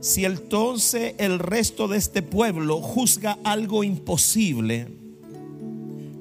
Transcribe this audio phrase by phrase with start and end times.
[0.00, 4.88] si entonces el resto de este pueblo juzga algo imposible,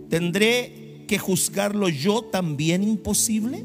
[0.10, 3.64] ¿tendré que juzgarlo yo también imposible?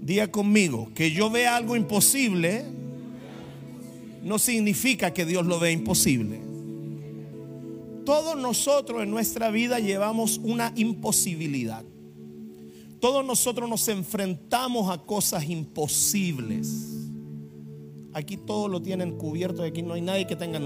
[0.00, 2.64] Diga conmigo, que yo vea algo imposible
[4.22, 6.40] no significa que Dios lo vea imposible.
[8.06, 11.84] Todos nosotros en nuestra vida llevamos una imposibilidad.
[13.00, 17.03] Todos nosotros nos enfrentamos a cosas imposibles.
[18.14, 20.60] Aquí todos lo tienen cubierto y aquí no hay nadie que tenga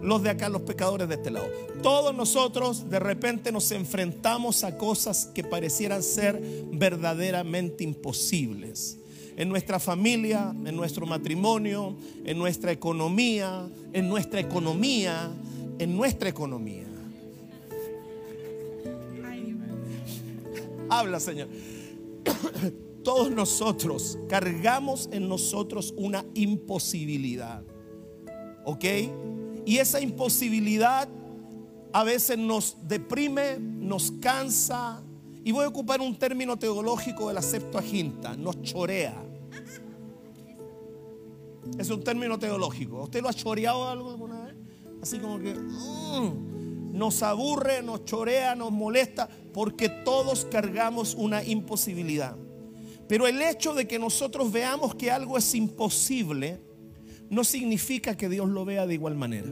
[0.00, 1.46] los de acá, los pecadores de este lado.
[1.82, 6.40] Todos nosotros de repente nos enfrentamos a cosas que parecieran ser
[6.72, 8.98] verdaderamente imposibles.
[9.36, 15.30] En nuestra familia, en nuestro matrimonio, en nuestra economía, en nuestra economía,
[15.78, 16.86] en nuestra economía.
[20.88, 21.48] Habla, Señor
[23.02, 27.62] todos nosotros cargamos en nosotros una imposibilidad.
[28.64, 28.84] ¿Ok?
[29.64, 31.08] Y esa imposibilidad
[31.92, 35.02] a veces nos deprime, nos cansa.
[35.44, 39.22] Y voy a ocupar un término teológico de la Septuaginta, nos chorea.
[41.78, 43.02] Es un término teológico.
[43.02, 44.54] ¿Usted lo ha choreado algo alguna vez?
[45.02, 52.36] Así como que mm, nos aburre, nos chorea, nos molesta, porque todos cargamos una imposibilidad.
[53.12, 56.62] Pero el hecho de que nosotros veamos que algo es imposible
[57.28, 59.50] no significa que Dios lo vea de igual manera.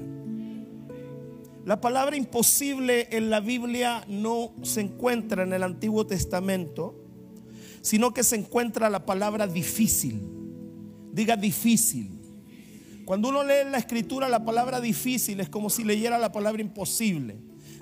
[1.66, 7.04] La palabra imposible en la Biblia no se encuentra en el Antiguo Testamento,
[7.82, 10.22] sino que se encuentra la palabra difícil.
[11.12, 12.18] Diga difícil.
[13.04, 16.62] Cuando uno lee en la escritura la palabra difícil es como si leyera la palabra
[16.62, 17.36] imposible.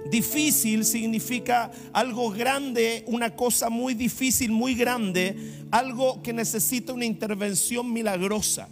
[0.07, 5.37] Difícil significa algo grande, una cosa muy difícil, muy grande,
[5.71, 8.69] algo que necesita una intervención milagrosa.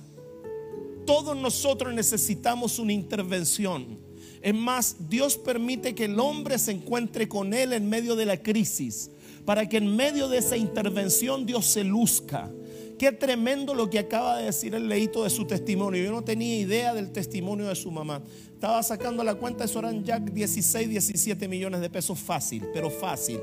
[1.04, 3.98] Todos nosotros necesitamos una intervención.
[4.40, 8.42] Es más, Dios permite que el hombre se encuentre con Él en medio de la
[8.42, 9.10] crisis,
[9.44, 12.50] para que en medio de esa intervención Dios se luzca.
[12.98, 16.02] Qué tremendo lo que acaba de decir el leíto de su testimonio.
[16.02, 18.22] Yo no tenía idea del testimonio de su mamá.
[18.52, 23.38] Estaba sacando la cuenta, eso eran ya 16, 17 millones de pesos fácil, pero fácil.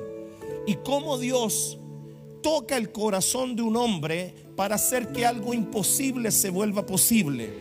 [0.66, 1.78] Y cómo Dios
[2.41, 7.53] toca el corazón de un hombre para hacer que algo imposible se vuelva posible.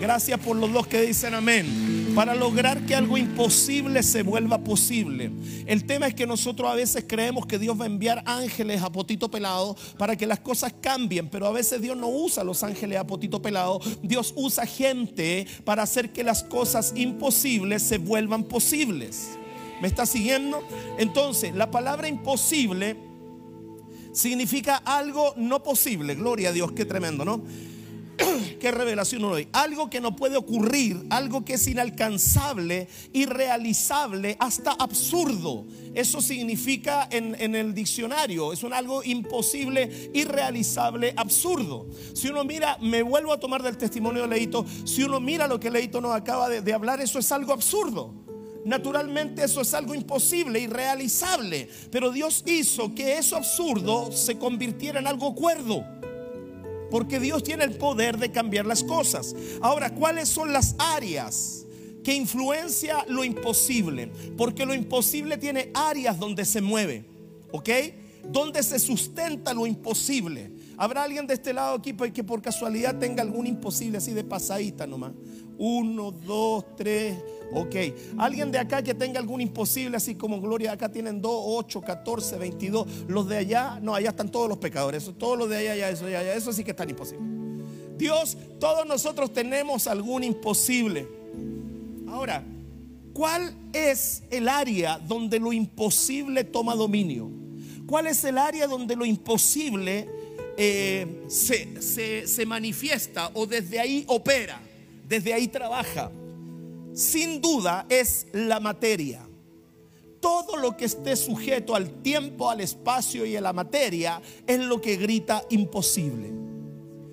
[0.00, 2.12] Gracias por los dos que dicen amén.
[2.14, 5.30] Para lograr que algo imposible se vuelva posible.
[5.66, 8.90] El tema es que nosotros a veces creemos que Dios va a enviar ángeles a
[8.90, 12.98] potito pelado para que las cosas cambien, pero a veces Dios no usa los ángeles
[12.98, 13.80] a potito pelado.
[14.02, 19.30] Dios usa gente para hacer que las cosas imposibles se vuelvan posibles.
[19.80, 20.62] ¿Me está siguiendo?
[20.98, 22.96] Entonces, la palabra imposible
[24.12, 26.14] significa algo no posible.
[26.14, 27.42] Gloria a Dios, qué tremendo, ¿no?
[28.60, 29.48] qué revelación hoy.
[29.52, 35.66] Algo que no puede ocurrir, algo que es inalcanzable, irrealizable, hasta absurdo.
[35.94, 41.86] Eso significa en, el diccionario, es un algo imposible, irrealizable, absurdo.
[42.14, 45.58] Si uno mira, me vuelvo a tomar del testimonio de Leito, si uno mira lo
[45.58, 48.26] que Leito nos acaba de, de hablar, eso es algo absurdo.
[48.66, 55.06] Naturalmente eso es algo imposible, irrealizable, pero Dios hizo que eso absurdo se convirtiera en
[55.06, 55.84] algo cuerdo.
[56.90, 59.34] Porque Dios tiene el poder de cambiar las cosas.
[59.60, 61.66] Ahora, ¿cuáles son las áreas
[62.04, 64.10] que influencia lo imposible?
[64.36, 67.04] Porque lo imposible tiene áreas donde se mueve.
[67.52, 67.68] ¿Ok?
[68.24, 70.52] Donde se sustenta lo imposible.
[70.76, 74.86] ¿Habrá alguien de este lado aquí que por casualidad tenga algún imposible así de pasadita
[74.86, 75.12] nomás?
[75.58, 77.16] Uno, dos, tres.
[77.52, 77.74] Ok.
[78.18, 82.36] Alguien de acá que tenga algún imposible, así como Gloria, acá tienen 2, 8, 14,
[82.38, 82.86] 22.
[83.08, 85.10] Los de allá, no, allá están todos los pecadores.
[85.18, 87.24] Todos los de allá, ya, eso, ya, eso sí que están imposible.
[87.96, 91.08] Dios, todos nosotros tenemos algún imposible.
[92.08, 92.44] Ahora,
[93.12, 97.30] ¿cuál es el área donde lo imposible toma dominio?
[97.86, 100.08] ¿Cuál es el área donde lo imposible
[100.58, 104.60] eh, se, se manifiesta o desde ahí opera?
[105.08, 106.10] Desde ahí trabaja
[106.96, 109.28] sin duda es la materia.
[110.18, 114.80] Todo lo que esté sujeto al tiempo, al espacio y a la materia es lo
[114.80, 116.32] que grita imposible.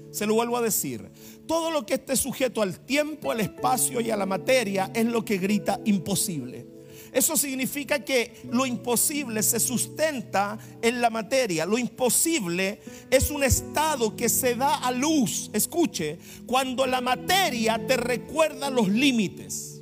[0.10, 1.12] Se lo vuelvo a decir.
[1.46, 5.26] Todo lo que esté sujeto al tiempo, al espacio y a la materia es lo
[5.26, 6.66] que grita imposible.
[7.12, 11.66] Eso significa que lo imposible se sustenta en la materia.
[11.66, 12.82] Lo imposible
[13.12, 18.90] es un estado que se da a luz, escuche, cuando la materia te recuerda los
[18.90, 19.73] límites.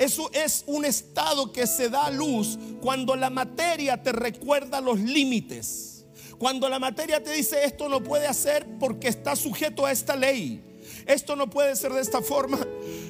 [0.00, 4.98] Eso es un estado que se da a luz cuando la materia te recuerda los
[4.98, 6.06] límites.
[6.38, 10.64] Cuando la materia te dice esto no puede hacer porque está sujeto a esta ley.
[11.04, 12.58] Esto no puede ser de esta forma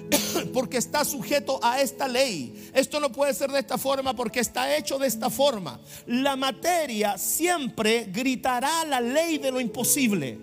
[0.53, 2.71] porque está sujeto a esta ley.
[2.75, 5.81] Esto no puede ser de esta forma porque está hecho de esta forma.
[6.07, 10.41] La materia siempre gritará la ley de lo imposible.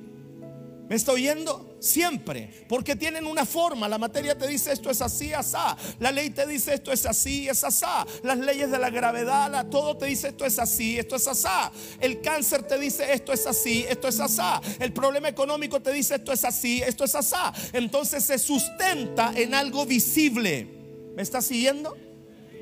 [0.88, 1.67] ¿Me está oyendo?
[1.88, 3.88] Siempre, porque tienen una forma.
[3.88, 5.78] La materia te dice esto es así, asá.
[6.00, 8.06] La ley te dice esto es así, es asá.
[8.24, 11.72] Las leyes de la gravedad, todo te dice esto es así, esto es asá.
[12.02, 14.60] El cáncer te dice esto es así, esto es asá.
[14.80, 17.54] El problema económico te dice esto es así, esto es asá.
[17.72, 20.68] Entonces se sustenta en algo visible.
[21.16, 21.96] ¿Me está siguiendo?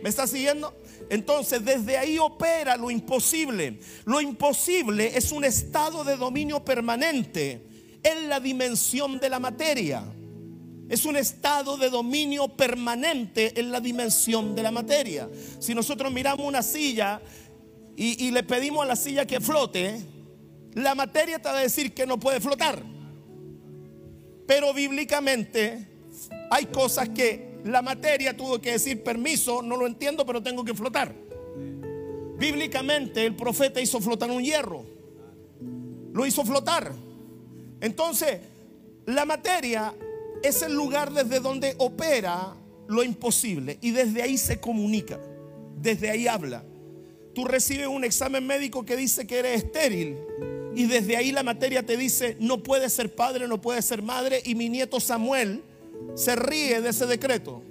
[0.04, 0.72] ¿Me está siguiendo?
[1.10, 3.80] Entonces desde ahí opera lo imposible.
[4.06, 7.74] Lo imposible es un estado de dominio permanente
[8.06, 10.04] en la dimensión de la materia.
[10.88, 15.28] Es un estado de dominio permanente en la dimensión de la materia.
[15.60, 17.19] Si nosotros miramos una silla
[17.98, 20.00] y, le pedimos a la silla que flote,
[20.74, 22.84] la materia te va a decir que no puede flotar.
[24.46, 25.88] Pero bíblicamente
[26.51, 30.75] hay cosas que la materia tuvo que decir permiso, no lo entiendo, pero tengo que
[30.75, 31.16] flotar.
[32.38, 34.86] Bíblicamente el profeta hizo flotar un hierro.
[36.13, 37.05] Lo hizo flotar.
[37.81, 38.39] Entonces,
[39.06, 39.94] la materia
[40.44, 42.56] es el lugar desde donde opera
[42.88, 45.19] lo imposible y desde ahí se comunica,
[45.81, 46.63] desde ahí habla.
[47.33, 50.18] Tú recibes un examen médico que dice que eres estéril
[50.75, 54.42] y desde ahí la materia te dice no puedes ser padre, no puedes ser madre
[54.45, 55.63] y mi nieto Samuel
[56.16, 57.62] se ríe de ese decreto.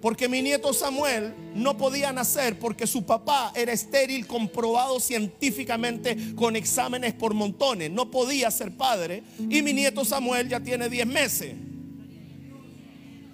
[0.00, 6.54] Porque mi nieto Samuel no podía nacer porque su papá era estéril, comprobado científicamente con
[6.54, 7.90] exámenes por montones.
[7.90, 9.24] No podía ser padre.
[9.50, 11.54] Y mi nieto Samuel ya tiene 10 meses.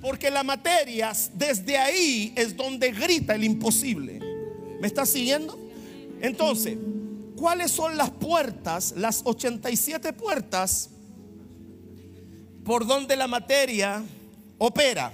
[0.00, 4.20] Porque la materia, desde ahí es donde grita el imposible.
[4.80, 5.58] ¿Me está siguiendo?
[6.20, 6.78] Entonces,
[7.36, 10.90] ¿cuáles son las puertas, las 87 puertas
[12.64, 14.02] por donde la materia
[14.58, 15.12] opera?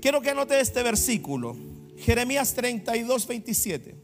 [0.00, 1.56] Quiero que anote este versículo.
[1.96, 3.96] Jeremías 32, 27.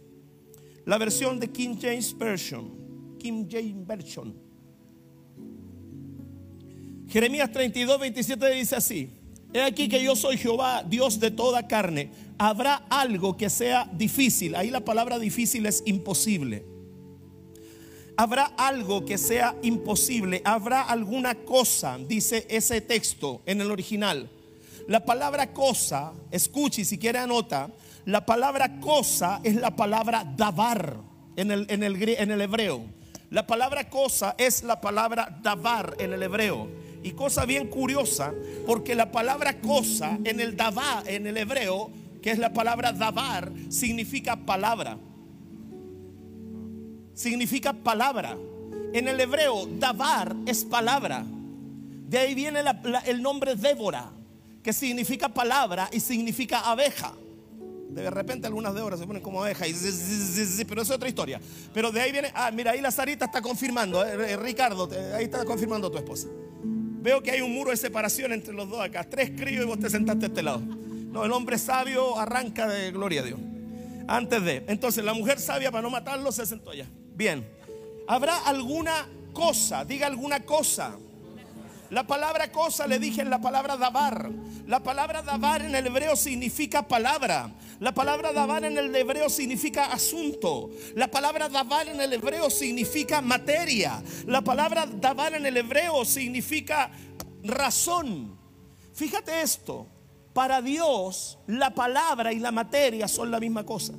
[0.87, 3.17] La versión de King James Version.
[3.19, 4.35] King James Version.
[7.09, 9.11] Jeremías 32, 27 dice así.
[9.53, 12.11] He aquí que yo soy Jehová, Dios de toda carne.
[12.39, 14.55] Habrá algo que sea difícil.
[14.55, 16.65] Ahí la palabra difícil es imposible.
[18.17, 20.41] Habrá algo que sea imposible.
[20.45, 24.31] Habrá alguna cosa, dice ese texto en el original
[24.89, 27.71] la palabra cosa, escuche y si quiere anota,
[28.05, 30.97] la palabra cosa es la palabra davar
[31.37, 32.83] en el, en el, en el hebreo.
[33.31, 36.69] La palabra cosa es la palabra davar en el hebreo.
[37.03, 38.33] Y cosa bien curiosa,
[38.67, 41.91] porque la palabra cosa en el davar, en el hebreo,
[42.21, 44.99] que es la palabra davar, significa palabra.
[47.15, 48.37] Significa palabra.
[48.93, 51.25] En el hebreo, davar es palabra.
[51.25, 52.61] De ahí viene
[53.07, 54.11] el nombre Débora
[54.63, 57.15] que significa palabra y significa abeja.
[57.91, 59.75] De repente algunas de horas se ponen como abeja, y,
[60.67, 61.41] pero es otra historia.
[61.75, 65.25] Pero de ahí viene, ah, mira, ahí la Sarita está confirmando, eh, eh, Ricardo, ahí
[65.25, 66.29] está confirmando tu esposa.
[66.65, 69.79] Veo que hay un muro de separación entre los dos acá, tres críos y vos
[69.79, 70.61] te sentaste a este lado.
[70.61, 73.41] No, el hombre sabio arranca de gloria a Dios.
[74.09, 76.87] Antes de, entonces la mujer sabia para no matarlo se sentó allá.
[77.15, 77.47] Bien,
[78.09, 80.97] ¿habrá alguna cosa, diga alguna cosa
[81.93, 84.31] la palabra cosa le dije en la palabra dabar.
[84.67, 87.53] La palabra dabar en el hebreo significa palabra.
[87.81, 90.71] La palabra dabar en el hebreo significa asunto.
[90.95, 94.03] La palabra dabar en el hebreo significa materia.
[94.25, 96.91] La palabra dabar en el hebreo significa
[97.45, 98.39] razón.
[98.95, 99.87] Fíjate esto.
[100.33, 103.93] Para Dios la palabra y la materia son la misma cosa.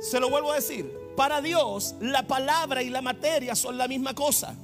[0.00, 0.99] Se lo vuelvo a decir.
[1.20, 4.54] Para Dios la palabra y la materia son la misma cosa.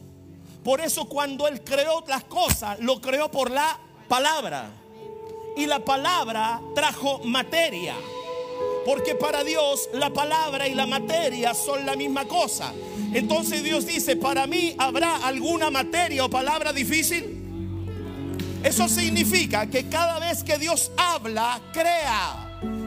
[0.64, 4.70] Por eso cuando Él creó las cosas, lo creó por la palabra.
[5.54, 7.94] Y la palabra trajo materia.
[8.86, 12.72] Porque para Dios la palabra y la materia son la misma cosa.
[13.12, 17.38] Entonces Dios dice, para mí habrá alguna materia o palabra difícil.
[18.64, 22.45] Eso significa que cada vez que Dios habla, crea.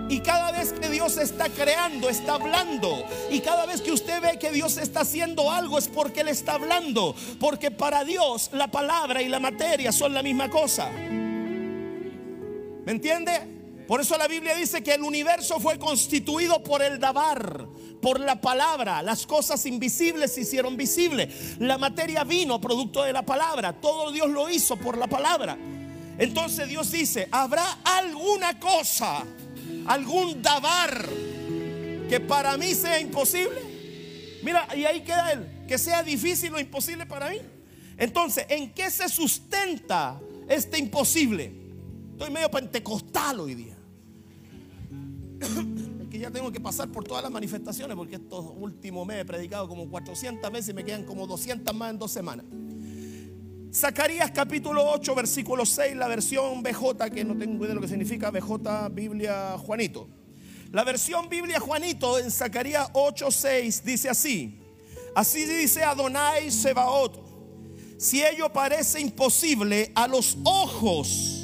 [0.10, 3.06] Y cada vez que Dios está creando, está hablando.
[3.30, 6.54] Y cada vez que usted ve que Dios está haciendo algo es porque Él está
[6.54, 7.16] hablando.
[7.40, 10.90] Porque para Dios la palabra y la materia son la misma cosa.
[10.90, 13.58] ¿Me entiende?
[13.88, 17.68] Por eso la Biblia dice que el universo fue constituido por el Dabar,
[18.02, 19.04] por la palabra.
[19.04, 21.60] Las cosas invisibles se hicieron visibles.
[21.60, 23.74] La materia vino producto de la palabra.
[23.74, 25.58] Todo Dios lo hizo por la palabra.
[26.20, 29.24] Entonces Dios dice, ¿habrá alguna cosa,
[29.88, 31.08] algún Dabar
[32.10, 33.60] que para mí sea imposible?
[34.44, 37.38] Mira, y ahí queda él, que sea difícil o imposible para mí.
[37.98, 41.52] Entonces, ¿en qué se sustenta este imposible?
[42.14, 43.78] Estoy medio pentecostal hoy día.
[46.02, 49.26] Es que ya tengo que pasar por todas las manifestaciones porque estos últimos meses he
[49.26, 52.46] predicado como 400 veces y me quedan como 200 más en dos semanas.
[53.72, 57.88] Zacarías capítulo 8, versículo 6, la versión BJ, que no tengo idea de lo que
[57.88, 60.08] significa BJ, Biblia Juanito.
[60.72, 64.60] La versión Biblia Juanito en Zacarías 8, 6 dice así.
[65.16, 67.20] Así dice Adonai Sebaot.
[67.98, 71.36] Si ello parece imposible a los ojos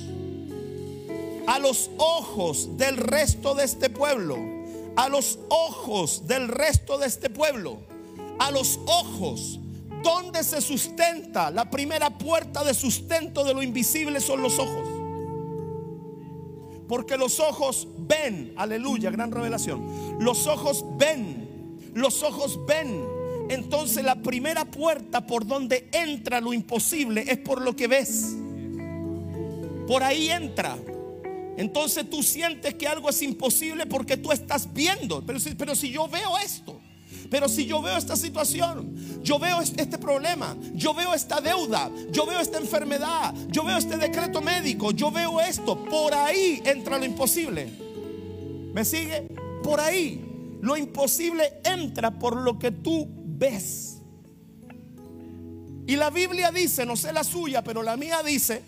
[1.47, 4.37] a los ojos del resto de este pueblo,
[4.95, 7.81] a los ojos del resto de este pueblo,
[8.39, 9.59] a los ojos
[10.05, 14.87] donde se sustenta la primera puerta de sustento de lo invisible son los ojos.
[16.87, 20.19] Porque los ojos ven, aleluya, gran revelación.
[20.19, 23.03] Los ojos ven, los ojos ven.
[23.49, 28.35] Entonces la primera puerta por donde entra lo imposible es por lo que ves.
[29.87, 30.77] Por ahí entra.
[31.57, 35.23] Entonces tú sientes que algo es imposible porque tú estás viendo.
[35.25, 36.79] Pero si, pero si yo veo esto,
[37.35, 42.25] pero si yo veo esta situación, yo veo este problema, yo veo esta deuda, yo
[42.25, 47.03] veo esta enfermedad, yo veo este decreto médico, yo veo esto, por ahí entra lo
[47.03, 47.69] imposible.
[48.73, 49.27] ¿Me sigue?
[49.61, 50.57] Por ahí.
[50.61, 53.97] Lo imposible entra por lo que tú ves.
[55.87, 58.63] Y la Biblia dice, no sé la suya, pero la mía dice,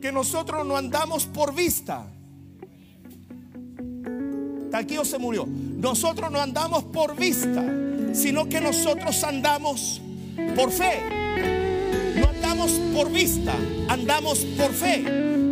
[0.00, 2.08] que nosotros no andamos por vista,
[4.76, 5.46] Aquí o se murió.
[5.46, 7.64] Nosotros no andamos por vista,
[8.16, 10.00] sino que nosotros andamos
[10.56, 11.02] por fe.
[12.16, 13.54] No andamos por vista,
[13.88, 15.04] andamos por fe.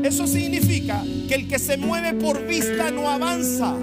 [0.02, 3.74] Eso significa que el que se mueve por vista no avanza.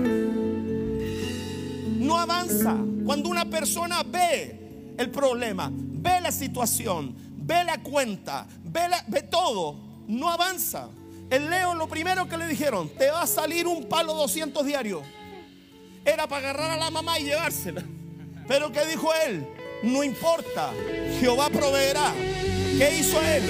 [2.00, 2.76] No avanza.
[3.06, 9.78] Cuando una persona ve el problema, ve la situación, ve la cuenta, ve, ve todo,
[10.08, 10.90] no avanza.
[11.30, 15.02] El Leo lo primero que le dijeron, te va a salir un palo 200 diarios
[16.06, 17.84] era para agarrar a la mamá y llevársela.
[18.48, 19.48] Pero ¿qué dijo él?
[19.84, 20.72] No importa,
[21.20, 22.14] Jehová proveerá.
[22.78, 23.44] ¿Qué hizo él?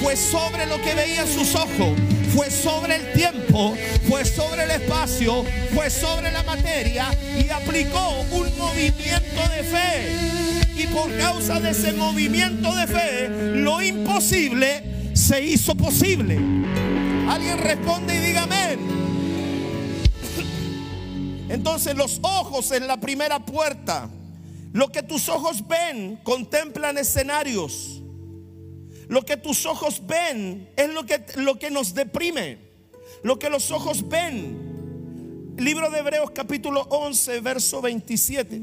[0.00, 1.98] Fue sobre lo que veía sus ojos,
[2.34, 3.74] fue sobre el tiempo,
[4.08, 10.28] fue sobre el espacio, fue sobre la materia y aplicó un movimiento de fe.
[10.76, 16.38] Y por causa de ese movimiento de fe, lo imposible se hizo posible.
[17.28, 18.78] Alguien responde y diga amén.
[21.48, 24.08] Entonces los ojos en la primera puerta,
[24.78, 28.00] lo que tus ojos ven, contemplan escenarios.
[29.08, 32.58] Lo que tus ojos ven es lo que, lo que nos deprime.
[33.24, 35.56] Lo que los ojos ven.
[35.58, 38.60] Libro de Hebreos capítulo 11, verso 27.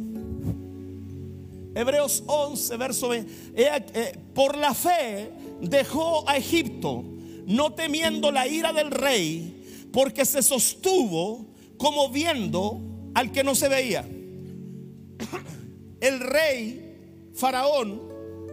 [1.76, 3.34] Hebreos 11, verso 20.
[3.54, 7.04] Eh, por la fe dejó a Egipto,
[7.46, 11.46] no temiendo la ira del rey, porque se sostuvo
[11.78, 12.80] como viendo
[13.14, 14.08] al que no se veía.
[16.06, 18.00] El rey Faraón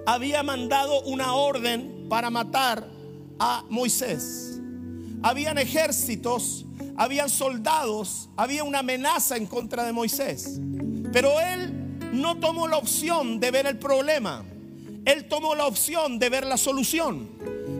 [0.07, 2.89] había mandado una orden para matar
[3.39, 4.59] a Moisés.
[5.23, 6.65] Habían ejércitos,
[6.97, 10.61] habían soldados, había una amenaza en contra de Moisés.
[11.13, 14.47] Pero él no tomó la opción de ver el problema.
[15.05, 17.29] Él tomó la opción de ver la solución.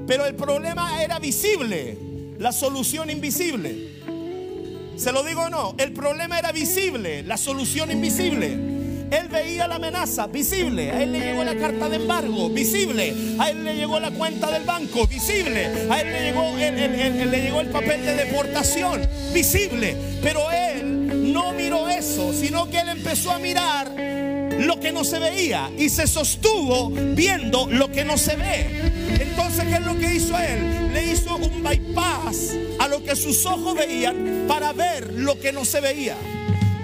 [0.07, 4.03] Pero el problema era visible, la solución invisible.
[4.97, 5.75] ¿Se lo digo o no?
[5.79, 8.72] El problema era visible, la solución invisible.
[9.13, 10.91] Él veía la amenaza, visible.
[10.91, 13.15] A él le llegó la carta de embargo, visible.
[13.39, 15.67] A él le llegó la cuenta del banco, visible.
[15.91, 19.95] A él le llegó, le llegó el papel de deportación, visible.
[20.23, 25.19] Pero él no miró eso, sino que él empezó a mirar lo que no se
[25.19, 28.67] veía y se sostuvo viendo lo que no se ve.
[29.21, 30.91] Entonces, ¿qué es lo que hizo él?
[30.95, 35.67] Le hizo un bypass a lo que sus ojos veían para ver lo que no
[35.67, 36.17] se veía.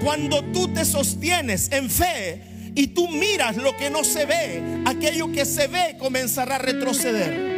[0.03, 5.31] Cuando tú te sostienes en fe y tú miras lo que no se ve, aquello
[5.31, 7.49] que se ve comenzará a retroceder.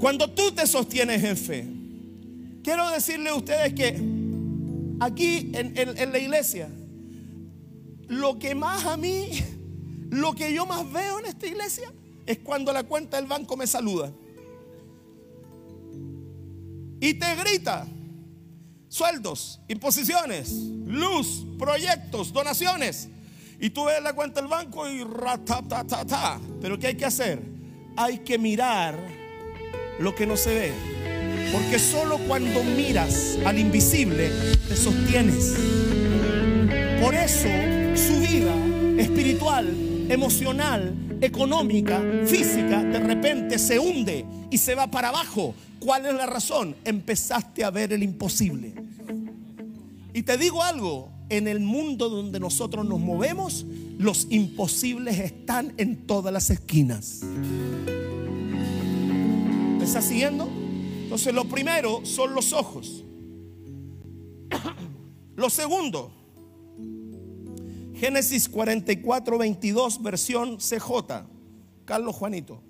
[0.00, 1.66] Cuando tú te sostienes en fe,
[2.62, 4.00] quiero decirle a ustedes que
[5.00, 6.68] aquí en, en la iglesia,
[8.08, 9.30] lo que más a mí,
[10.10, 11.92] lo que yo más veo en esta iglesia
[12.26, 14.12] es cuando la cuenta del banco me saluda.
[17.00, 17.86] Y te grita
[18.94, 20.52] sueldos, imposiciones,
[20.86, 23.08] luz, proyectos, donaciones.
[23.58, 25.04] Y tú ves la cuenta del banco y
[25.44, 27.42] ta Pero ¿qué hay que hacer?
[27.96, 28.96] Hay que mirar
[29.98, 30.72] lo que no se ve.
[31.52, 34.30] Porque solo cuando miras al invisible
[34.68, 35.56] te sostienes.
[37.00, 37.48] Por eso
[37.96, 38.54] su vida
[39.02, 45.54] espiritual, emocional, económica, física, de repente se hunde y se va para abajo.
[45.80, 46.76] ¿Cuál es la razón?
[46.84, 48.74] Empezaste a ver el imposible.
[50.12, 53.66] Y te digo algo, en el mundo donde nosotros nos movemos,
[53.98, 57.20] los imposibles están en todas las esquinas.
[59.78, 60.48] ¿Me estás siguiendo?
[61.02, 63.04] Entonces lo primero son los ojos.
[65.36, 66.12] Lo segundo,
[67.94, 71.26] Génesis 44, 22, versión CJ.
[71.84, 72.60] Carlos Juanito.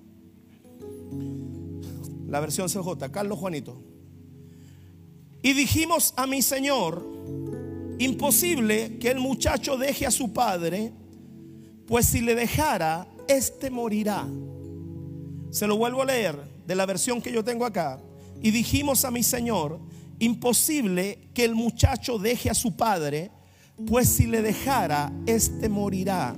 [2.26, 3.80] La versión CJ, Carlos Juanito.
[5.42, 7.06] Y dijimos a mi Señor,
[7.98, 10.92] imposible que el muchacho deje a su padre,
[11.86, 14.26] pues si le dejara, éste morirá.
[15.50, 18.00] Se lo vuelvo a leer de la versión que yo tengo acá.
[18.42, 19.78] Y dijimos a mi Señor,
[20.18, 23.30] imposible que el muchacho deje a su padre,
[23.86, 26.36] pues si le dejara, éste morirá.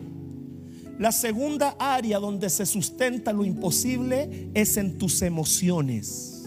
[0.99, 6.47] La segunda área donde se sustenta lo imposible es en tus emociones.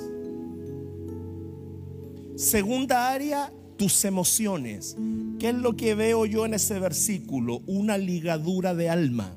[2.36, 4.98] Segunda área, tus emociones.
[5.40, 7.62] ¿Qué es lo que veo yo en ese versículo?
[7.68, 9.36] Una ligadura de alma.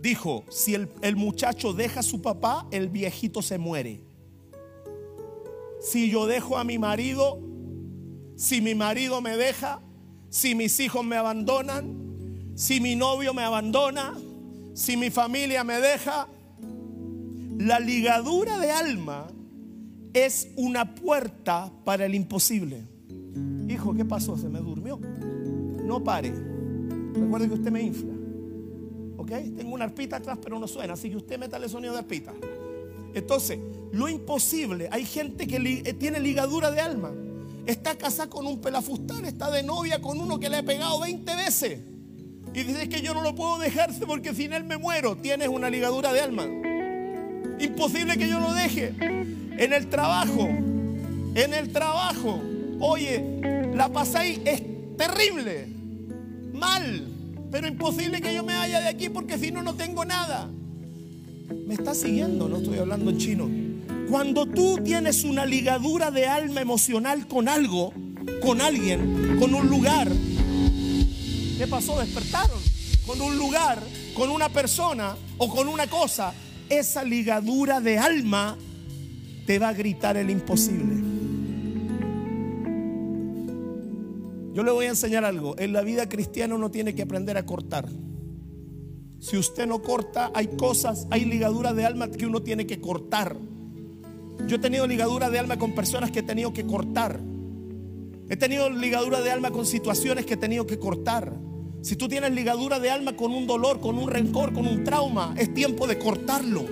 [0.00, 4.02] Dijo, si el, muchacho deja a su papá, el viejito se muere.
[5.80, 7.40] Si yo dejo a mi marido,
[8.36, 9.82] si mi marido me deja,
[10.36, 14.12] si mis hijos me abandonan, si mi novio me abandona,
[14.74, 16.28] si mi familia me deja,
[17.56, 19.28] la ligadura de alma
[20.12, 22.82] es una puerta para el imposible.
[23.66, 24.36] Hijo, ¿qué pasó?
[24.36, 25.00] Se me durmió.
[25.82, 26.34] No pare.
[27.14, 28.12] Recuerde que usted me infla.
[29.16, 29.30] ¿Ok?
[29.56, 30.92] Tengo una arpita atrás, pero no suena.
[30.92, 32.34] Así que usted el sonido de arpita.
[33.14, 33.58] Entonces,
[33.90, 34.90] lo imposible.
[34.92, 37.10] Hay gente que eh, tiene ligadura de alma.
[37.66, 39.24] Está casada con un pelafustán.
[39.24, 41.80] Está de novia con uno que le ha pegado 20 veces.
[42.54, 45.16] Y dice que yo no lo puedo dejarse porque sin él me muero.
[45.16, 46.46] Tienes una ligadura de alma.
[47.60, 48.94] Imposible que yo lo deje.
[49.58, 52.40] En el trabajo, en el trabajo,
[52.80, 53.22] oye,
[53.74, 54.62] la pasáis es
[54.96, 55.66] terrible,
[56.52, 57.06] mal,
[57.50, 60.48] pero imposible que yo me vaya de aquí porque si no, no tengo nada.
[61.66, 63.65] Me está siguiendo, no estoy hablando en chino.
[64.08, 67.92] Cuando tú tienes una ligadura de alma emocional con algo,
[68.40, 70.08] con alguien, con un lugar,
[71.58, 71.98] ¿qué pasó?
[71.98, 72.60] Despertaron.
[73.04, 73.80] Con un lugar,
[74.14, 76.34] con una persona o con una cosa,
[76.68, 78.56] esa ligadura de alma
[79.46, 80.96] te va a gritar el imposible.
[84.54, 85.56] Yo le voy a enseñar algo.
[85.58, 87.88] En la vida cristiana uno tiene que aprender a cortar.
[89.18, 93.36] Si usted no corta, hay cosas, hay ligaduras de alma que uno tiene que cortar.
[94.46, 97.20] Yo he tenido ligadura de alma con personas que he tenido que cortar.
[98.28, 101.32] He tenido ligadura de alma con situaciones que he tenido que cortar.
[101.82, 105.34] Si tú tienes ligadura de alma con un dolor, con un rencor, con un trauma,
[105.38, 106.64] es tiempo de cortarlo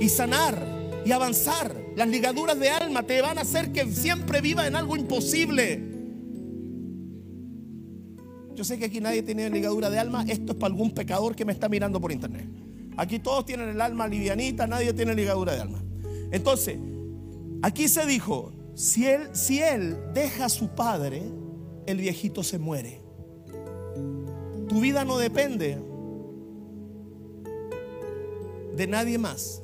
[0.00, 0.60] y sanar
[1.04, 1.74] y avanzar.
[1.96, 5.80] Las ligaduras de alma te van a hacer que siempre viva en algo imposible.
[8.54, 10.24] Yo sé que aquí nadie tiene ligadura de alma.
[10.28, 12.46] Esto es para algún pecador que me está mirando por internet.
[12.96, 15.82] Aquí todos tienen el alma livianita, nadie tiene ligadura de alma.
[16.32, 16.76] Entonces,
[17.62, 21.22] aquí se dijo, si él, si él deja a su padre,
[21.86, 23.00] el viejito se muere.
[24.68, 25.78] Tu vida no depende
[28.76, 29.62] de nadie más.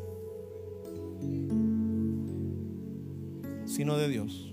[3.77, 4.53] sino de Dios.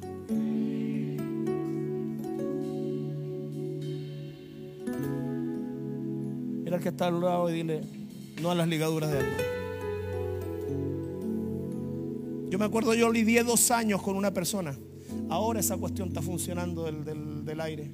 [6.64, 7.82] Mira el que está al lado y dile,
[8.42, 9.63] no a las ligaduras de alma.
[12.54, 14.78] Yo me acuerdo, yo lidié dos años con una persona.
[15.28, 17.90] Ahora esa cuestión está funcionando del, del, aire.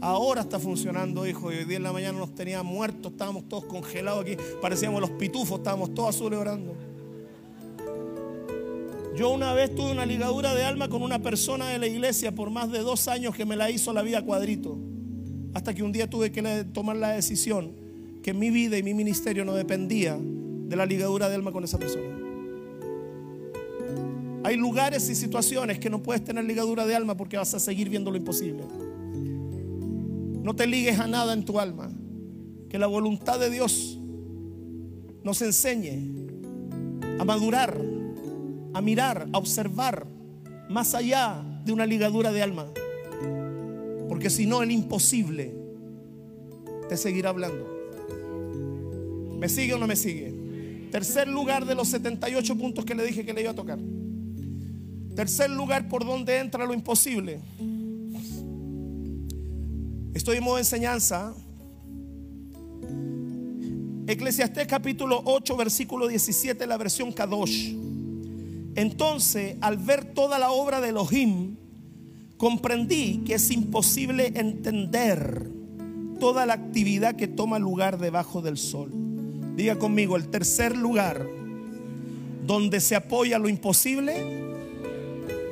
[0.00, 1.50] Ahora está funcionando, hijo.
[1.50, 4.36] Y hoy día en la mañana nos tenía muertos, estábamos todos congelados aquí.
[4.60, 6.76] Parecíamos los pitufos, estábamos todos azules orando.
[9.16, 12.50] Yo una vez tuve una ligadura de alma con una persona de la iglesia por
[12.50, 14.78] más de dos años que me la hizo la vida cuadrito.
[15.54, 16.40] Hasta que un día tuve que
[16.72, 17.72] tomar la decisión
[18.22, 21.80] que mi vida y mi ministerio no dependía de la ligadura de alma con esa
[21.80, 22.21] persona.
[24.44, 27.88] Hay lugares y situaciones que no puedes tener ligadura de alma porque vas a seguir
[27.88, 28.64] viendo lo imposible.
[30.42, 31.90] No te ligues a nada en tu alma.
[32.68, 34.00] Que la voluntad de Dios
[35.22, 36.26] nos enseñe
[37.18, 37.80] a madurar,
[38.74, 40.06] a mirar, a observar
[40.68, 42.66] más allá de una ligadura de alma.
[44.08, 45.54] Porque si no, el imposible
[46.88, 47.68] te seguirá hablando.
[49.38, 50.88] ¿Me sigue o no me sigue?
[50.90, 53.78] Tercer lugar de los 78 puntos que le dije que le iba a tocar.
[55.14, 57.38] Tercer lugar por donde entra lo imposible.
[60.14, 61.34] Estoy en modo enseñanza.
[64.06, 67.74] Eclesiastés capítulo 8, versículo 17, la versión Kadosh.
[68.74, 71.56] Entonces, al ver toda la obra de Elohim,
[72.38, 75.50] comprendí que es imposible entender
[76.18, 78.90] toda la actividad que toma lugar debajo del sol.
[79.56, 81.26] Diga conmigo, el tercer lugar
[82.46, 84.51] donde se apoya lo imposible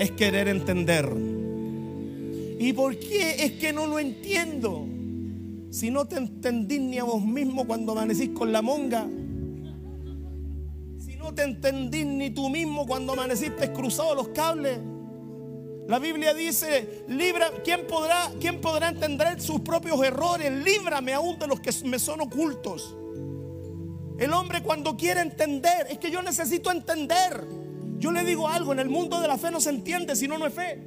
[0.01, 1.07] es querer entender.
[2.59, 4.87] ¿Y por qué es que no lo entiendo?
[5.71, 9.07] Si no te entendís ni a vos mismo cuando amanecís con la monga.
[10.99, 14.79] Si no te entendís ni tú mismo cuando amaneciste cruzado los cables.
[15.87, 20.51] La Biblia dice, libra, ¿quién podrá, ¿quién podrá entender sus propios errores?
[20.51, 22.97] Líbrame aún de los que me son ocultos.
[24.19, 27.60] El hombre cuando quiere entender, es que yo necesito entender.
[28.01, 30.39] Yo le digo algo, en el mundo de la fe no se entiende, si no,
[30.39, 30.83] no es fe.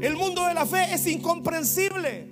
[0.00, 2.26] El mundo de la fe es incomprensible.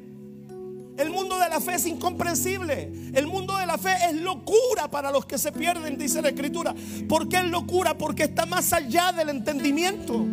[0.96, 2.90] El mundo de la fe es incomprensible.
[3.12, 6.74] El mundo de la fe es locura para los que se pierden, dice la escritura.
[7.06, 7.98] ¿Por qué es locura?
[7.98, 10.26] Porque está más allá del entendimiento.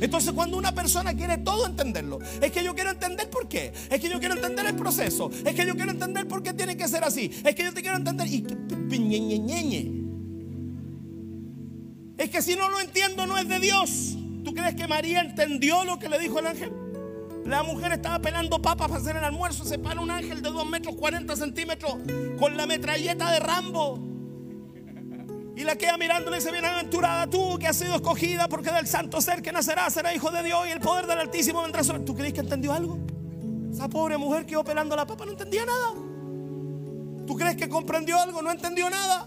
[0.00, 4.00] Entonces cuando una persona quiere todo entenderlo, es que yo quiero entender por qué, es
[4.00, 6.86] que yo quiero entender el proceso, es que yo quiero entender por qué tiene que
[6.86, 8.46] ser así, es que yo te quiero entender y
[12.18, 14.16] es que si no lo entiendo no es de Dios.
[14.44, 16.72] ¿Tú crees que María entendió lo que le dijo el ángel?
[17.44, 19.64] La mujer estaba pelando papas para hacer el almuerzo.
[19.64, 21.94] Se para un ángel de 2 metros 40 centímetros
[22.38, 23.98] con la metralleta de Rambo.
[25.56, 28.86] Y la queda mirando y le dice, bienaventurada tú que has sido escogida porque del
[28.86, 32.00] santo ser que nacerá será hijo de Dios y el poder del Altísimo vendrá sobre.
[32.00, 32.98] ¿Tú crees que entendió algo?
[33.72, 35.94] Esa pobre mujer que iba pelando la papa no entendía nada.
[37.26, 38.42] ¿Tú crees que comprendió algo?
[38.42, 39.26] No entendió nada.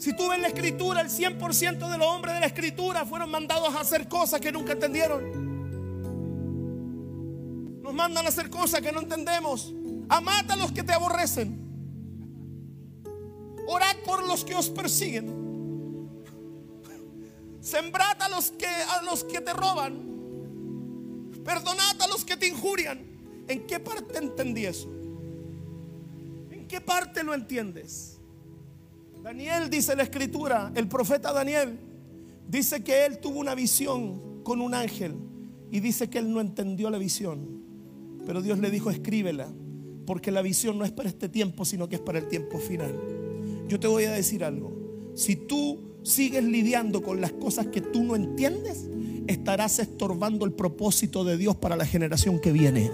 [0.00, 3.72] Si tú ves la escritura, el 100% de los hombres de la escritura fueron mandados
[3.74, 5.50] a hacer cosas que nunca entendieron
[7.92, 9.74] mandan a hacer cosas que no entendemos.
[10.08, 11.58] Amad a los que te aborrecen.
[13.66, 15.38] Orad por los que os persiguen.
[17.60, 20.08] Sembrad a los que a los que te roban.
[21.44, 23.06] Perdonad a los que te injurian.
[23.48, 24.88] ¿En qué parte entendí eso?
[26.50, 28.19] ¿En qué parte lo entiendes?
[29.22, 31.78] Daniel dice la escritura, el profeta Daniel
[32.48, 35.14] dice que él tuvo una visión con un ángel
[35.70, 37.60] y dice que él no entendió la visión.
[38.26, 39.48] Pero Dios le dijo, escríbela,
[40.06, 42.94] porque la visión no es para este tiempo, sino que es para el tiempo final.
[43.68, 44.72] Yo te voy a decir algo.
[45.14, 48.88] Si tú sigues lidiando con las cosas que tú no entiendes,
[49.26, 52.90] estarás estorbando el propósito de Dios para la generación que viene.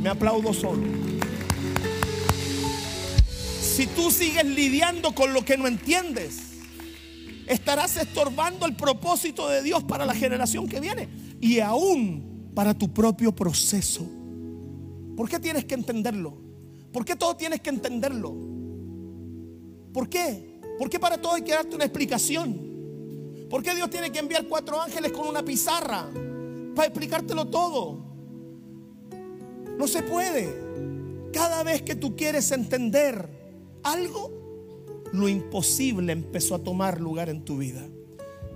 [0.00, 1.17] Me aplaudo solo.
[3.78, 6.40] Si tú sigues lidiando con lo que no entiendes,
[7.46, 11.08] estarás estorbando el propósito de Dios para la generación que viene.
[11.40, 14.04] Y aún para tu propio proceso.
[15.16, 16.36] ¿Por qué tienes que entenderlo?
[16.92, 18.34] ¿Por qué todo tienes que entenderlo?
[19.92, 20.58] ¿Por qué?
[20.76, 23.46] ¿Por qué para todo hay que darte una explicación?
[23.48, 26.10] ¿Por qué Dios tiene que enviar cuatro ángeles con una pizarra
[26.74, 28.04] para explicártelo todo?
[29.78, 31.30] No se puede.
[31.32, 33.37] Cada vez que tú quieres entender
[33.82, 34.30] algo,
[35.12, 37.86] lo imposible empezó a tomar lugar en tu vida.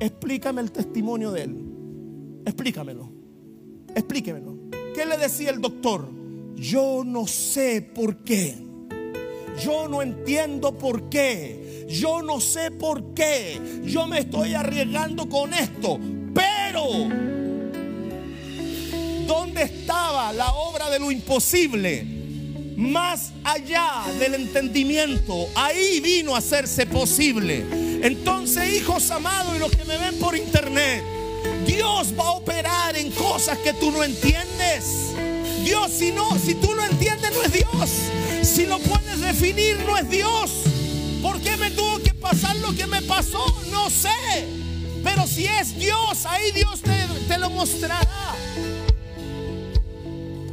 [0.00, 1.56] Explícame el testimonio de él.
[2.44, 3.10] Explícamelo.
[3.94, 4.56] Explíquemelo.
[4.94, 6.08] ¿Qué le decía el doctor?
[6.56, 8.56] Yo no sé por qué.
[9.62, 11.86] Yo no entiendo por qué.
[11.88, 13.60] Yo no sé por qué.
[13.84, 15.98] Yo me estoy arriesgando con esto.
[16.34, 16.84] Pero,
[19.26, 22.11] ¿dónde estaba la obra de lo imposible?
[22.76, 25.48] Más allá del entendimiento.
[25.54, 27.64] Ahí vino a hacerse posible.
[28.02, 31.02] Entonces, hijos amados y los que me ven por internet.
[31.66, 35.12] Dios va a operar en cosas que tú no entiendes.
[35.64, 37.90] Dios, si no, si tú no entiendes, no es Dios.
[38.42, 40.50] Si lo puedes definir, no es Dios.
[41.22, 43.44] ¿Por qué me tuvo que pasar lo que me pasó?
[43.70, 44.08] No sé.
[45.04, 46.80] Pero si es Dios, ahí Dios
[47.28, 48.36] te lo mostrará.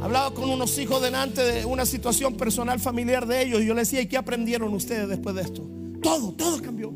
[0.00, 3.88] Hablaba con unos hijos delante de una situación personal familiar de ellos y yo les
[3.88, 5.68] decía, ¿y qué aprendieron ustedes después de esto?
[6.02, 6.90] Todo, todo cambió.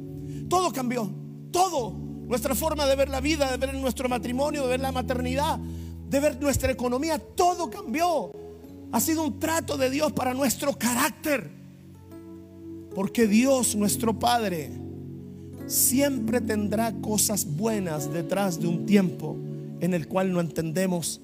[0.49, 1.11] Todo cambió.
[1.51, 1.93] Todo.
[2.27, 6.21] nuestra forma de ver la vida, de ver nuestro matrimonio, de ver la maternidad, de
[6.21, 8.33] ver nuestra economía, todo cambió.
[8.91, 11.51] Ha sido un trato de Dios para nuestro carácter.
[12.95, 14.73] Porque Dios, nuestro Padre,
[15.67, 19.37] siempre tendrá cosas buenas detrás de un tiempo
[19.81, 21.21] en el cual no entendemos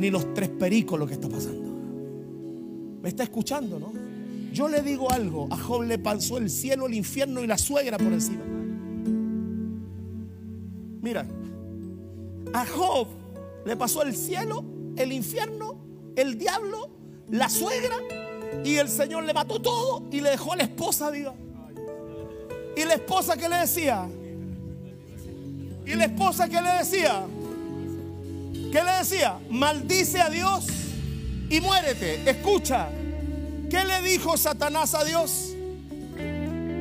[0.00, 1.70] ni los tres pericos lo que está pasando.
[3.02, 3.92] ¿Me está escuchando, no?
[4.52, 7.98] Yo le digo algo, a Job le pasó el cielo, el infierno y la suegra
[7.98, 8.42] por encima.
[11.02, 11.26] Mira,
[12.52, 13.08] a Job
[13.64, 14.64] le pasó el cielo,
[14.96, 15.76] el infierno,
[16.16, 16.88] el diablo,
[17.28, 17.96] la suegra
[18.64, 21.34] y el Señor le mató todo y le dejó a la esposa viva.
[22.76, 24.08] Y la esposa que le decía,
[25.86, 27.26] y la esposa que le decía,
[28.70, 29.38] ¿qué le decía?
[29.48, 30.66] Maldice a Dios
[31.48, 32.28] y muérete.
[32.28, 32.88] Escucha,
[33.68, 35.54] ¿qué le dijo Satanás a Dios?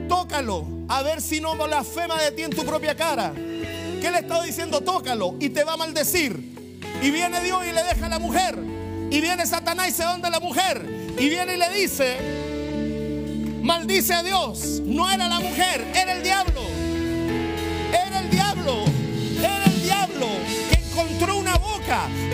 [0.08, 3.34] Tócalo, a ver si no blasfema de ti en tu propia cara.
[3.34, 4.82] ¿Qué le estaba diciendo?
[4.82, 6.58] Tócalo y te va a maldecir.
[7.02, 8.58] Y viene Dios y le deja a la mujer.
[9.12, 11.14] Y viene Satanás y se donde la mujer.
[11.18, 12.18] Y viene y le dice,
[13.62, 14.82] maldice a Dios.
[14.86, 16.62] No era la mujer, era el diablo.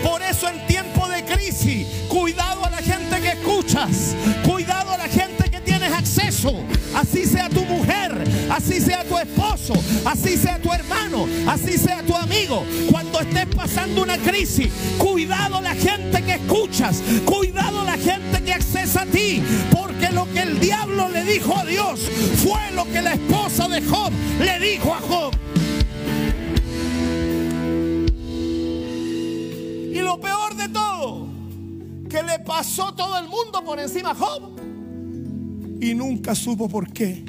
[0.02, 4.14] Por eso en tiempo de crisis, cuidado a la gente que escuchas.
[4.44, 6.52] Cuidado a la gente que tienes acceso.
[6.94, 12.14] Así sea tu mujer, así sea tu esposo, así sea tu hermano, así sea tu
[12.14, 12.64] amigo.
[12.90, 17.02] Cuando estés pasando una crisis, cuidado a la gente que escuchas.
[17.24, 19.42] Cuidado a la gente que accesa a ti.
[19.70, 22.00] Porque lo que el diablo le dijo a Dios
[22.44, 25.34] fue lo que la esposa de Job le dijo a Job.
[30.06, 31.26] Lo peor de todo,
[32.08, 34.56] que le pasó todo el mundo por encima a Job.
[35.80, 37.24] Y nunca supo por qué.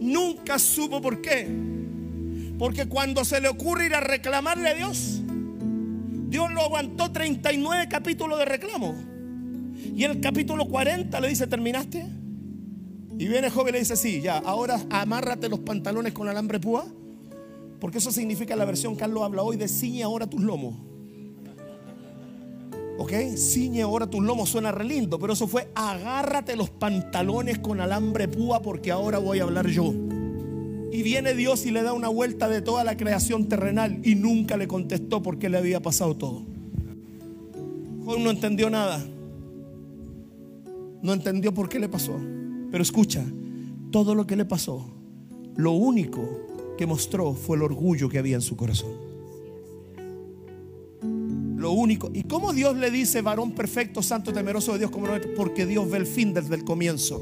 [0.00, 1.48] Nunca supo por qué.
[2.58, 5.22] Porque cuando se le ocurre ir a reclamarle a Dios,
[6.28, 8.94] Dios lo aguantó 39 capítulos de reclamo.
[9.96, 12.06] Y el capítulo 40 le dice, ¿terminaste?
[13.18, 16.86] Y viene joven y le dice, sí, ya, ahora amárrate los pantalones con alambre púa.
[17.80, 20.74] Porque eso significa la versión Carlos habla hoy de ciñe ahora tus lomos.
[22.98, 23.12] ¿Ok?
[23.36, 28.26] Ciñe ahora tus lomos suena re lindo, pero eso fue agárrate los pantalones con alambre
[28.26, 29.94] púa porque ahora voy a hablar yo.
[30.90, 34.56] Y viene Dios y le da una vuelta de toda la creación terrenal y nunca
[34.56, 36.44] le contestó por qué le había pasado todo.
[38.04, 39.04] Job no entendió nada.
[41.02, 42.18] No entendió por qué le pasó.
[42.70, 43.24] Pero escucha,
[43.92, 44.90] todo lo que le pasó,
[45.54, 46.47] lo único
[46.78, 48.92] que mostró fue el orgullo que había en su corazón.
[51.58, 52.10] Lo único.
[52.14, 54.90] ¿Y cómo Dios le dice varón perfecto, santo, temeroso de Dios?
[54.90, 55.26] Como no es?
[55.36, 57.20] Porque Dios ve el fin desde el comienzo.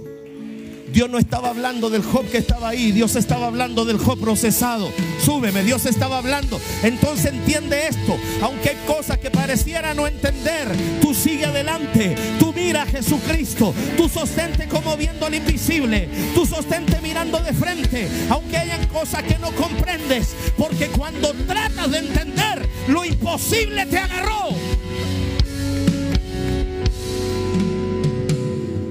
[0.92, 4.88] Dios no estaba hablando del Job que estaba ahí, Dios estaba hablando del Job procesado.
[5.20, 6.60] Súbeme, Dios estaba hablando.
[6.82, 10.68] Entonces entiende esto, aunque hay cosas que pareciera no entender,
[11.00, 17.00] tú sigue adelante, tú mira a Jesucristo, tú sostente como viendo al invisible, tú sostente
[17.00, 23.04] mirando de frente, aunque hayan cosas que no comprendes, porque cuando tratas de entender, lo
[23.04, 24.48] imposible te agarró.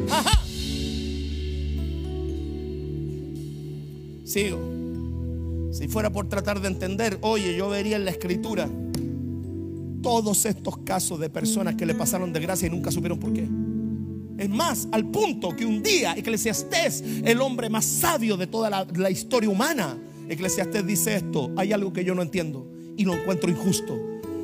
[0.10, 0.42] Ajá.
[4.24, 5.74] Sigo.
[5.74, 8.70] Si fuera por tratar de entender, oye, yo vería en la escritura
[10.02, 13.46] todos estos casos de personas que le pasaron desgracia y nunca supieron por qué.
[14.38, 19.10] Es más, al punto que un día Eclesiastés, el hombre más sabio de toda la,
[19.10, 22.68] historia humana, Eclesiastés dice esto, hay algo que yo no entiendo
[22.98, 23.98] y lo encuentro injusto,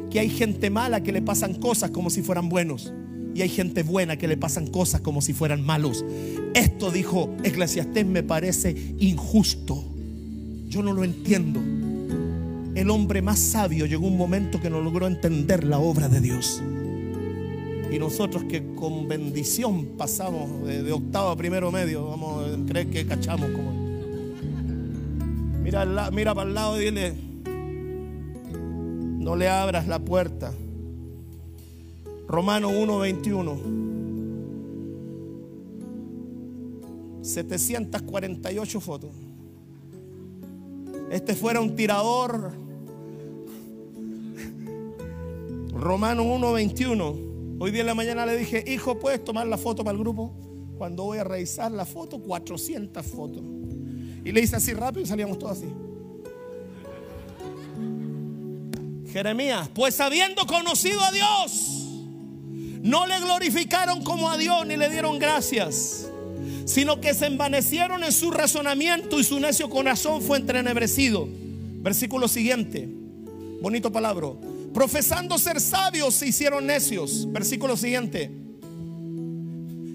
[0.09, 2.93] que hay gente mala que le pasan cosas como si fueran buenos
[3.33, 6.05] y hay gente buena que le pasan cosas como si fueran malos.
[6.53, 9.83] Esto dijo Eclesiastés me parece injusto.
[10.67, 11.59] Yo no lo entiendo.
[12.75, 16.61] El hombre más sabio llegó un momento que no logró entender la obra de Dios.
[17.91, 23.05] Y nosotros que con bendición pasamos de, octavo a primero medio, vamos a creer que
[23.05, 23.69] cachamos como.
[25.61, 27.13] Mira, mira para el lado y dile,
[29.19, 30.53] no le abras la puerta.
[32.29, 33.81] Romano 1:21.
[37.23, 39.11] 748 fotos.
[41.11, 42.53] Este fuera un tirador.
[45.73, 47.30] Romano 1:21.
[47.63, 50.33] Hoy día en la mañana le dije, hijo, ¿puedes tomar la foto para el grupo?
[50.79, 53.43] Cuando voy a revisar la foto, 400 fotos.
[54.25, 55.67] Y le hice así rápido y salíamos todos así.
[59.13, 61.85] Jeremías, pues habiendo conocido a Dios,
[62.81, 66.09] no le glorificaron como a Dios ni le dieron gracias,
[66.65, 71.27] sino que se envanecieron en su razonamiento y su necio corazón fue entrenebrecido.
[71.29, 72.89] Versículo siguiente,
[73.61, 74.29] bonito palabra.
[74.73, 77.31] Profesando ser sabios se hicieron necios.
[77.31, 78.31] Versículo siguiente.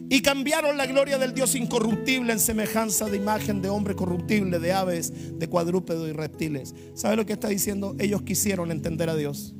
[0.09, 4.73] Y cambiaron la gloria del Dios incorruptible en semejanza de imagen de hombre corruptible, de
[4.73, 6.75] aves, de cuadrúpedos y reptiles.
[6.95, 7.97] ¿Sabe lo que está diciendo?
[7.99, 9.55] Ellos quisieron entender a Dios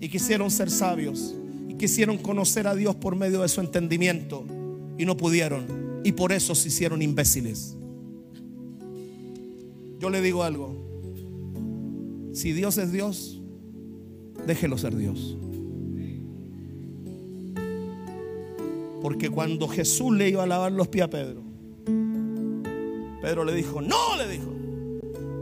[0.00, 1.36] y quisieron ser sabios
[1.68, 4.44] y quisieron conocer a Dios por medio de su entendimiento
[4.98, 7.76] y no pudieron y por eso se hicieron imbéciles.
[9.98, 10.74] Yo le digo algo.
[12.32, 13.35] Si Dios es Dios,
[14.46, 15.36] déjelo ser Dios.
[19.02, 21.42] Porque cuando Jesús le iba a lavar los pies a Pedro,
[23.20, 24.52] Pedro le dijo, no, le dijo,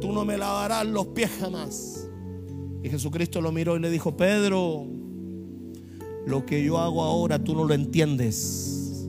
[0.01, 2.09] tú no me lavarás los pies jamás.
[2.83, 4.87] Y Jesucristo lo miró y le dijo, Pedro,
[6.27, 9.07] lo que yo hago ahora tú no lo entiendes,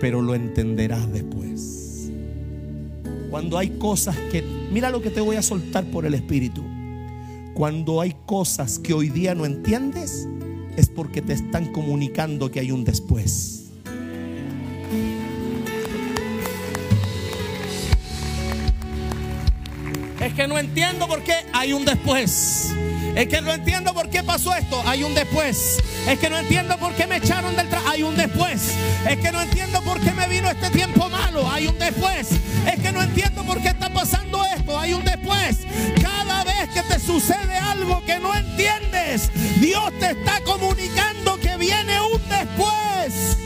[0.00, 2.10] pero lo entenderás después.
[3.30, 4.42] Cuando hay cosas que,
[4.72, 6.62] mira lo que te voy a soltar por el Espíritu.
[7.54, 10.26] Cuando hay cosas que hoy día no entiendes,
[10.76, 13.66] es porque te están comunicando que hay un después.
[20.20, 22.74] Es que no entiendo por qué hay un después.
[23.14, 24.82] Es que no entiendo por qué pasó esto.
[24.84, 25.78] Hay un después.
[26.08, 27.90] Es que no entiendo por qué me echaron del trabajo.
[27.90, 28.72] Hay un después.
[29.08, 31.48] Es que no entiendo por qué me vino este tiempo malo.
[31.52, 32.30] Hay un después.
[32.66, 34.53] Es que no entiendo por qué está pasando esto.
[34.68, 35.58] Hay un después.
[36.00, 42.00] Cada vez que te sucede algo que no entiendes, Dios te está comunicando que viene
[42.00, 43.38] un después.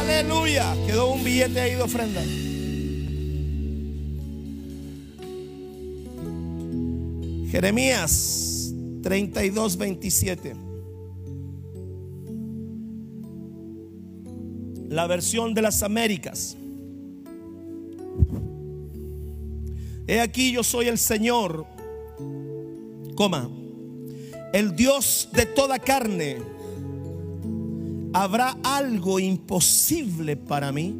[0.00, 0.74] Aleluya.
[0.86, 2.22] Quedó un billete ahí de ofrenda.
[7.50, 10.56] Jeremías 32, 27.
[14.88, 16.56] La versión de las Américas.
[20.06, 21.66] He aquí yo soy el Señor,
[23.14, 23.50] coma,
[24.52, 26.38] el Dios de toda carne.
[28.12, 30.94] ¿Habrá algo imposible para mí?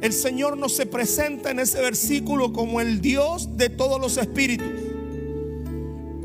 [0.00, 4.90] El Señor no se presenta en ese versículo como el Dios de todos los espíritus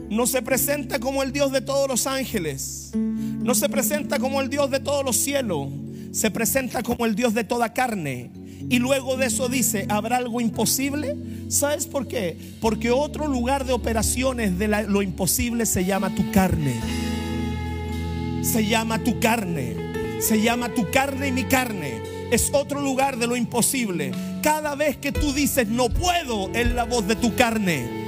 [0.09, 4.49] no se presenta como el Dios de todos los ángeles, no se presenta como el
[4.49, 5.69] Dios de todos los cielos,
[6.11, 8.31] se presenta como el Dios de toda carne.
[8.69, 11.15] Y luego de eso dice, ¿habrá algo imposible?
[11.49, 12.37] ¿Sabes por qué?
[12.59, 16.79] Porque otro lugar de operaciones de lo imposible se llama tu carne.
[18.41, 19.75] Se llama tu carne.
[20.19, 22.01] Se llama tu carne y mi carne.
[22.31, 24.11] Es otro lugar de lo imposible.
[24.41, 28.04] Cada vez que tú dices no puedo, es la voz de tu carne.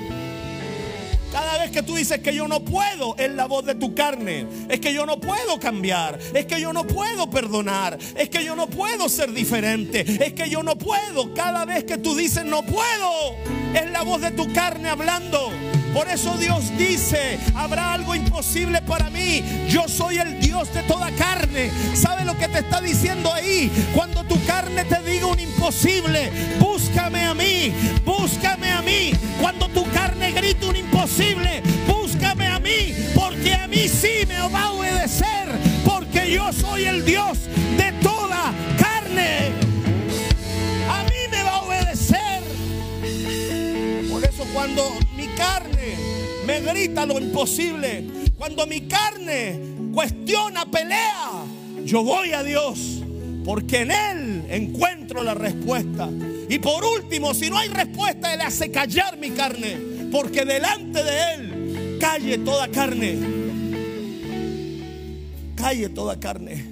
[1.31, 4.47] Cada vez que tú dices que yo no puedo, es la voz de tu carne.
[4.69, 6.17] Es que yo no puedo cambiar.
[6.33, 7.97] Es que yo no puedo perdonar.
[8.15, 10.01] Es que yo no puedo ser diferente.
[10.25, 11.33] Es que yo no puedo.
[11.33, 13.35] Cada vez que tú dices no puedo,
[13.73, 15.51] es la voz de tu carne hablando.
[15.93, 19.43] Por eso Dios dice, habrá algo imposible para mí.
[19.67, 21.71] Yo soy el Dios de toda carne.
[21.95, 23.71] ¿Sabe lo que te está diciendo ahí?
[23.95, 27.73] Cuando tu carne te diga un imposible, búscame a mí,
[28.05, 29.11] búscame a mí.
[29.41, 30.86] Cuando tu carne grita un imposible,
[31.87, 35.47] búscame a mí, porque a mí sí me va a obedecer,
[35.85, 37.39] porque yo soy el Dios
[37.77, 39.51] de toda carne.
[40.89, 42.43] A mí me va a obedecer.
[44.09, 44.83] Por eso cuando
[45.15, 45.95] mi carne
[46.45, 48.05] me grita lo imposible,
[48.37, 49.59] cuando mi carne
[49.93, 51.29] cuestiona, pelea,
[51.85, 53.01] yo voy a Dios,
[53.45, 56.09] porque en Él encuentro la respuesta.
[56.49, 61.33] Y por último, si no hay respuesta, Él hace callar mi carne, porque delante de
[61.33, 63.17] Él calle toda carne.
[65.55, 66.65] Calle toda carne.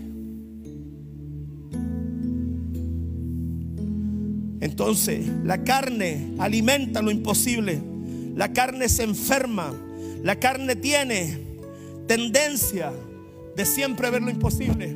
[4.62, 7.80] Entonces, la carne alimenta lo imposible.
[8.36, 9.74] La carne se enferma.
[10.24, 11.38] La carne tiene
[12.08, 12.92] tendencia
[13.56, 14.96] de siempre ver lo imposible.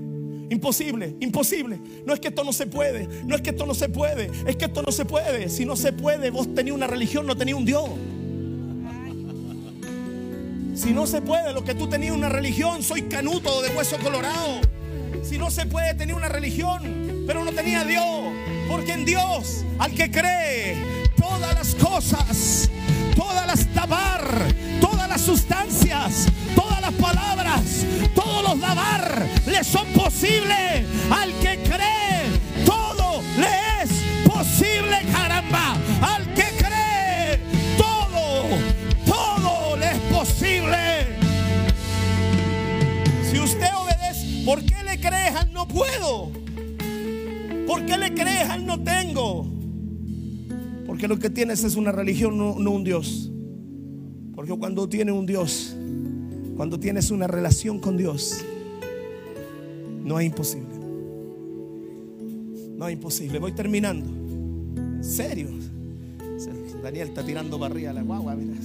[0.50, 1.80] Imposible, imposible.
[2.06, 4.56] No es que esto no se puede, no es que esto no se puede, es
[4.56, 5.50] que esto no se puede.
[5.50, 7.88] Si no se puede, vos tenías una religión, no tenías un Dios.
[10.80, 14.62] Si no se puede, lo que tú tenías una religión, soy canuto de hueso colorado.
[15.24, 18.34] Si no se puede, tener una religión, pero no tenía Dios.
[18.70, 20.78] Porque en Dios, al que cree,
[21.18, 22.70] todas las cosas
[23.20, 24.24] todas las tabar,
[24.80, 27.62] todas las sustancias, todas las palabras,
[28.16, 31.99] todos los dabar le son posibles al que cree.
[44.50, 46.32] ¿Por qué le cree crees al no puedo?
[47.68, 49.46] ¿Por qué le crees al no tengo?
[50.88, 53.32] Porque lo que tienes es una religión, no, un Dios.
[54.34, 55.76] Porque cuando tienes un Dios,
[56.58, 58.44] cuando tienes una relación con Dios,
[60.04, 60.80] no es imposible.
[62.76, 63.38] No es imposible.
[63.38, 64.10] Voy terminando.
[64.10, 65.50] En serio.
[66.82, 68.36] Daniel está tirando para arriba la guagua.
[68.36, 68.60] Mira.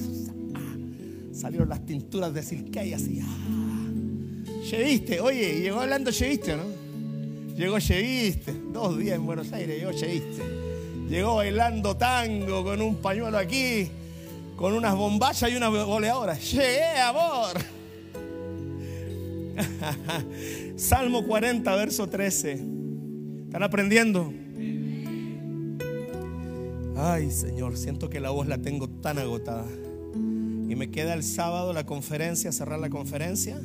[1.32, 3.20] Salieron las tinturas de Silkei así.
[3.22, 3.73] Ah.
[4.64, 6.64] Cheviste, oye, llegó hablando Cheviste, ¿no?
[7.54, 10.42] Llegó Cheviste, dos días en Buenos Aires, llegó Cheviste.
[11.06, 13.90] Llegó bailando tango con un pañuelo aquí,
[14.56, 16.38] con unas bombayas y una goleadora.
[16.38, 17.58] Llegué, amor.
[20.76, 22.52] Salmo 40, verso 13.
[22.52, 24.32] ¿Están aprendiendo?
[26.96, 29.66] Ay, Señor, siento que la voz la tengo tan agotada.
[30.14, 33.60] Y me queda el sábado la conferencia, cerrar la conferencia.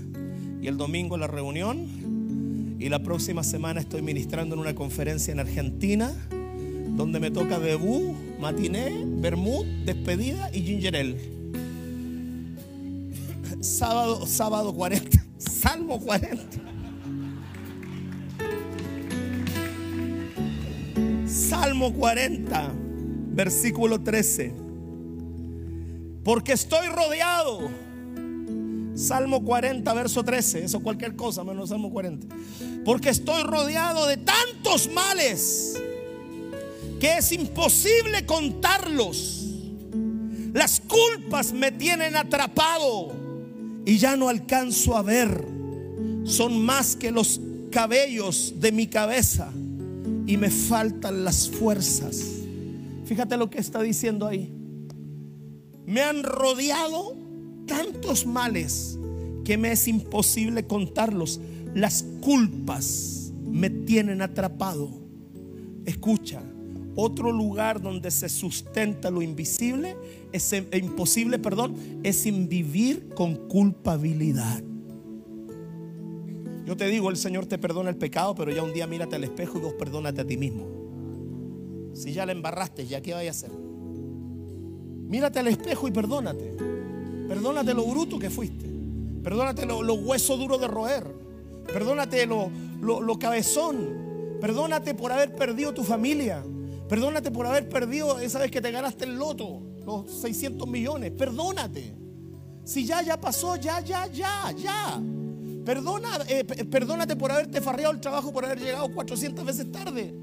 [0.62, 2.78] Y el domingo la reunión.
[2.80, 6.12] Y la próxima semana estoy ministrando en una conferencia en Argentina.
[6.96, 11.18] Donde me toca debut, matiné, bermud, despedida y ginger ale.
[13.62, 15.26] Sábado, sábado 40.
[15.38, 16.58] Salmo 40.
[21.26, 22.72] Salmo 40,
[23.34, 24.54] versículo 13.
[26.24, 27.89] Porque estoy rodeado.
[29.00, 30.66] Salmo 40, verso 13.
[30.66, 32.36] Eso cualquier cosa, menos Salmo 40.
[32.84, 35.82] Porque estoy rodeado de tantos males
[37.00, 39.46] que es imposible contarlos.
[40.54, 43.14] Las culpas me tienen atrapado
[43.86, 45.46] y ya no alcanzo a ver.
[46.26, 47.40] Son más que los
[47.72, 49.50] cabellos de mi cabeza
[50.28, 52.22] y me faltan las fuerzas.
[53.06, 54.54] Fíjate lo que está diciendo ahí.
[55.86, 57.19] Me han rodeado
[57.70, 59.00] tantos males
[59.46, 61.40] que me es imposible contarlos.
[61.74, 64.90] Las culpas me tienen atrapado.
[65.86, 66.42] Escucha,
[66.96, 69.96] otro lugar donde se sustenta lo invisible,
[70.34, 74.62] es e imposible, perdón, es sin vivir con culpabilidad.
[76.66, 79.24] Yo te digo, el Señor te perdona el pecado, pero ya un día mírate al
[79.24, 80.68] espejo y vos perdónate a ti mismo.
[81.94, 83.52] Si ya le embarraste, ¿ya qué vaya a hacer?
[85.08, 86.79] Mírate al espejo y perdónate.
[87.30, 88.66] Perdónate lo bruto que fuiste.
[89.24, 91.06] Perdónate lo, lo hueso duro de roer.
[91.72, 94.38] Perdónate lo cabezón.
[94.42, 96.44] Perdónate por haber perdido tu familia.
[96.90, 101.12] Perdónate por haber perdido esa vez que te ganaste el loto, los 600 millones.
[101.12, 101.96] Perdónate.
[102.64, 105.00] Si ya, ya pasó, ya, ya, ya, ya.
[105.64, 110.16] Perdona, eh, perdónate por haberte farreado el trabajo, por haber llegado 400 veces tarde.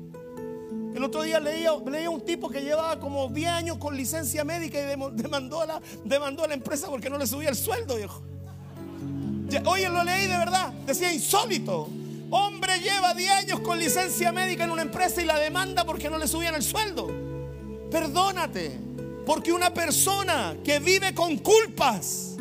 [0.96, 4.78] El otro día leía, leía un tipo que llevaba como 10 años con licencia médica
[4.80, 8.22] y demandó a la, demandó a la empresa porque no le subía el sueldo, viejo.
[9.66, 10.72] Oye, lo leí de verdad.
[10.86, 11.90] Decía insólito.
[12.30, 16.16] Hombre lleva 10 años con licencia médica en una empresa y la demanda porque no
[16.16, 17.08] le subían el sueldo.
[17.90, 18.78] Perdónate.
[19.26, 22.36] Porque una persona que vive con culpas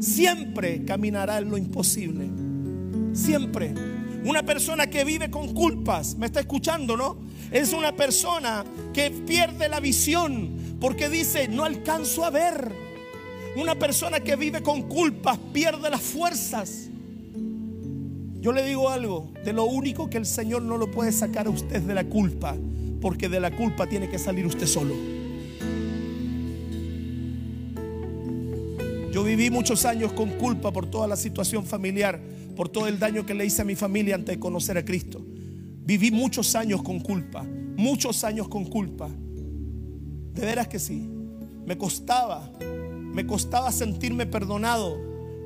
[0.00, 2.30] siempre caminará en lo imposible.
[3.12, 3.74] Siempre.
[4.24, 7.28] Una persona que vive con culpas, me está escuchando, ¿no?
[7.50, 12.72] Es una persona que pierde la visión porque dice, no alcanzo a ver.
[13.56, 16.88] Una persona que vive con culpas pierde las fuerzas.
[18.40, 21.50] Yo le digo algo, de lo único que el Señor no lo puede sacar a
[21.50, 22.56] usted de la culpa,
[23.00, 24.94] porque de la culpa tiene que salir usted solo.
[29.12, 32.20] Yo viví muchos años con culpa por toda la situación familiar,
[32.54, 35.24] por todo el daño que le hice a mi familia antes de conocer a Cristo.
[35.88, 37.46] Viví muchos años con culpa,
[37.78, 39.08] muchos años con culpa.
[39.08, 41.08] De veras que sí.
[41.64, 44.98] Me costaba, me costaba sentirme perdonado,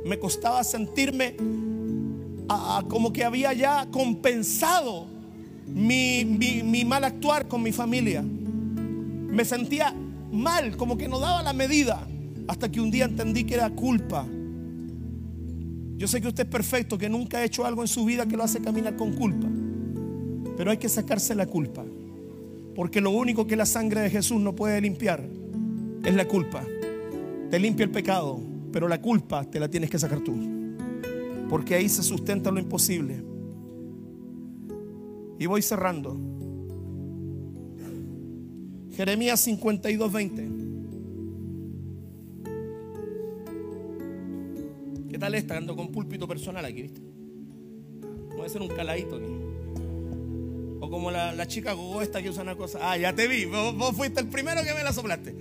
[0.04, 1.36] me costaba sentirme
[2.88, 5.06] como que había ya compensado
[5.68, 8.20] mi, mi mal actuar con mi familia.
[8.22, 9.94] Me sentía
[10.32, 12.04] mal, como que no daba la medida.
[12.48, 14.26] Hasta que un día entendí que era culpa.
[15.98, 18.36] Yo sé que usted es perfecto, que nunca ha hecho algo en su vida que
[18.36, 19.46] lo hace caminar con culpa.
[20.56, 21.84] Pero hay que sacarse la culpa.
[22.74, 25.24] Porque lo único que la sangre de Jesús no puede limpiar
[26.04, 26.64] es la culpa.
[27.50, 28.40] Te limpia el pecado,
[28.72, 30.34] pero la culpa te la tienes que sacar tú.
[31.48, 33.22] Porque ahí se sustenta lo imposible.
[35.38, 36.18] Y voy cerrando.
[38.92, 40.62] Jeremías 52, 20.
[45.22, 45.56] tal esta?
[45.56, 47.00] Ando con púlpito personal aquí, ¿viste?
[48.36, 49.41] Voy a un caladito aquí.
[50.84, 52.80] O como la, chica Google esta que usa una cosa.
[52.82, 53.44] Ah, ya te vi.
[53.44, 55.32] Vos, fuiste el primero que me la soplaste.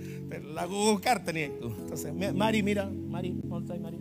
[0.54, 0.68] La
[1.02, 1.66] Car tenía tú.
[1.80, 2.88] Entonces, Mari, mira.
[2.88, 3.98] Mari, ¿dónde Mari?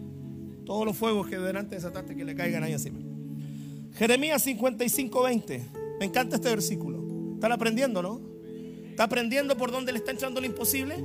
[0.68, 3.00] Todos los fuegos que delante desataste que le caigan ahí encima.
[3.96, 5.66] Jeremías 55, 20.
[6.00, 7.34] Me encanta este versículo.
[7.34, 8.22] ¿Están aprendiendo, no?
[8.88, 11.04] ¿Está aprendiendo por dónde le está entrando lo imposible?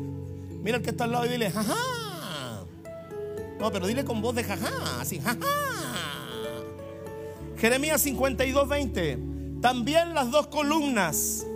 [0.62, 2.66] Mira el que está al lado y dile, jaja.
[3.58, 5.38] No, pero dile con voz de jaja, así, jaja.
[7.56, 9.35] Jeremías 52, 20.
[9.60, 11.46] También las dos columnas,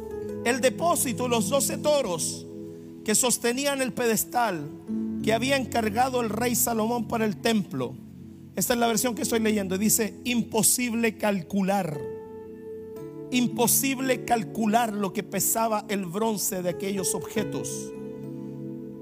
[0.44, 2.46] el depósito, los doce toros
[3.04, 4.68] que sostenían el pedestal
[5.22, 7.94] que había encargado el rey Salomón para el templo.
[8.56, 9.78] Esta es la versión que estoy leyendo.
[9.78, 11.98] Dice, imposible calcular.
[13.30, 17.92] Imposible calcular lo que pesaba el bronce de aquellos objetos.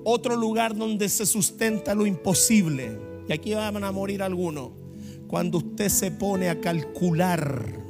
[0.04, 2.98] Otro lugar donde se sustenta lo imposible.
[3.28, 4.70] Y aquí van a morir algunos.
[5.28, 7.87] Cuando usted se pone a calcular.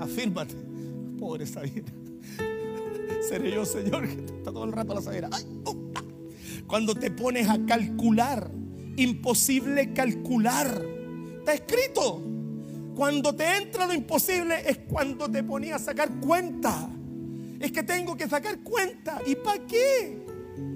[0.00, 0.54] Afírmate.
[1.18, 1.92] Pobre Sabina.
[3.28, 5.28] Seré yo, Señor, que está todo el rato la Sabina.
[6.66, 8.50] Cuando te pones a calcular,
[8.96, 10.84] imposible calcular.
[11.38, 12.22] Está escrito.
[12.94, 16.88] Cuando te entra lo imposible es cuando te ponías a sacar cuenta.
[17.60, 19.20] Es que tengo que sacar cuenta.
[19.26, 20.24] ¿Y para qué?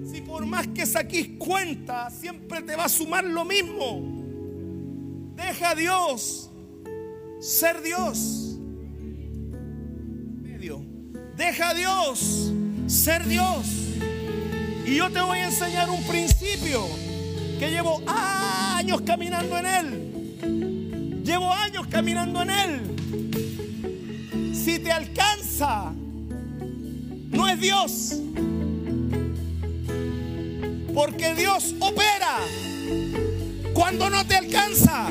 [0.05, 4.21] Si por más que saquís cuenta, siempre te va a sumar lo mismo.
[5.35, 6.51] Deja a Dios
[7.41, 8.50] ser Dios.
[11.41, 12.51] Deja a Dios
[12.85, 13.65] ser Dios.
[14.85, 16.87] Y yo te voy a enseñar un principio
[17.57, 21.23] que llevo años caminando en Él.
[21.25, 22.79] Llevo años caminando en Él.
[24.53, 25.91] Si te alcanza,
[27.31, 28.17] no es Dios.
[30.93, 32.37] Porque Dios opera
[33.73, 35.07] cuando no te alcanza.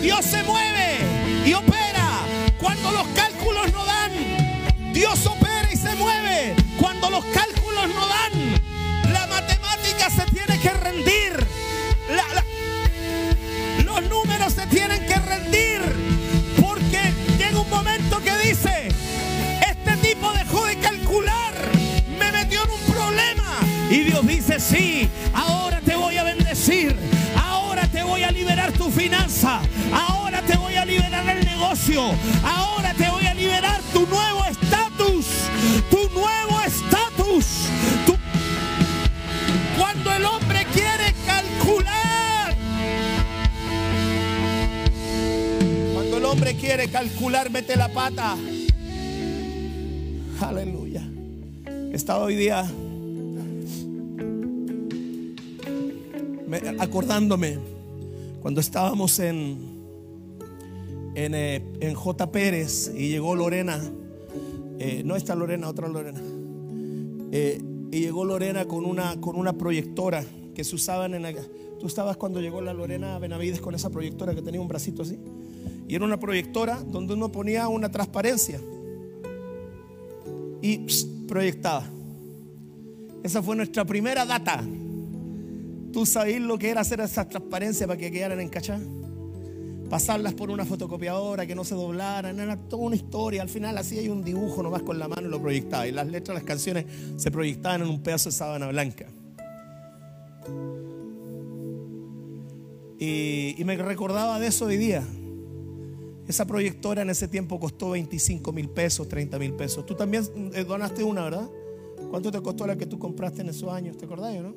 [0.00, 2.22] Dios se mueve y opera
[2.58, 3.89] cuando los cálculos no dan.
[5.00, 9.10] Dios opera y se mueve cuando los cálculos no dan.
[9.10, 11.46] La matemática se tiene que rendir.
[13.82, 15.80] los números se tienen que rendir.
[16.60, 18.88] Porque llega un momento que dice,
[19.66, 21.54] este tipo dejó de calcular.
[22.18, 23.58] Me metió en un problema.
[23.88, 26.94] Y Dios dice, sí, ahora te voy a bendecir
[28.10, 29.60] voy a liberar tu finanza.
[29.92, 32.10] Ahora te voy a liberar el negocio.
[32.44, 33.08] Ahora te
[46.70, 48.36] quiere calcular, mete la pata.
[50.40, 51.02] Aleluya.
[51.92, 52.64] Estaba hoy día
[56.78, 57.58] acordándome
[58.40, 59.58] cuando estábamos en,
[61.16, 62.30] en, eh, J.
[62.30, 63.80] Pérez y llegó Lorena,
[64.78, 66.20] eh, no esta Lorena, otra Lorena,
[67.32, 67.60] eh,
[67.90, 71.36] y llegó Lorena con una, con una proyectora que se usaban en...
[71.80, 75.18] Tú estabas cuando llegó la Lorena Benavides con esa proyectora que tenía un bracito así.
[75.88, 78.60] Y era una proyectora donde uno ponía una transparencia
[80.62, 80.86] y
[81.26, 81.84] proyectaba.
[83.22, 84.64] Esa fue nuestra primera data.
[85.92, 88.78] ¿Tú sabes lo que era hacer esas transparencias para que quedaran en cachá?
[89.88, 93.42] Pasarlas por una fotocopiadora, que no se doblaran, era toda una historia.
[93.42, 95.88] Al final hay un dibujo nomás con la mano y lo proyectaba.
[95.88, 96.86] Y las letras, las canciones
[97.16, 99.06] se proyectaban en un pedazo de sábana blanca.
[103.00, 105.02] Y, y me recordaba de eso hoy día.
[106.30, 109.84] Esa proyectora en ese tiempo costó 25 mil pesos, 30 mil pesos.
[109.84, 110.22] Tú también
[110.54, 111.50] eh, donaste una, ¿verdad?
[112.08, 113.98] ¿Cuánto te costó la que tú compraste en esos años?
[113.98, 114.54] ¿Te acordás, no?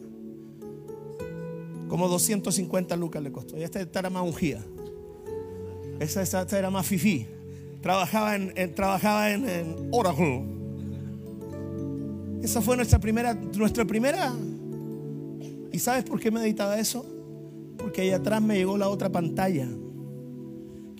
[1.87, 3.57] Como 250 lucas le costó.
[3.57, 4.63] Y esta, era más ungida.
[5.99, 7.25] Esa, esta era más fifí.
[7.81, 10.45] Trabajaba en, trabajaba en, Oracle.
[12.43, 14.31] Esa fue nuestra primera, nuestra primera.
[15.71, 17.03] ¿Y sabes por qué meditaba eso?
[17.79, 19.67] Porque ahí atrás me llegó la otra pantalla.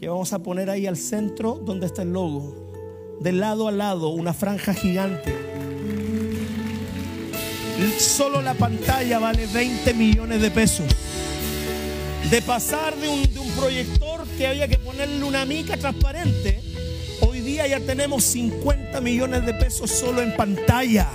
[0.04, 2.54] Que vamos a poner ahí al centro donde está el logo.
[3.22, 5.34] De lado a lado, una franja gigante
[7.98, 10.88] Solo la pantalla vale 20 millones de pesos.
[12.30, 13.26] De pasar de un,
[13.56, 16.60] proyector que había que ponerle una mica transparente,
[17.22, 21.08] hoy día ya tenemos 50 millones de pesos solo en pantalla.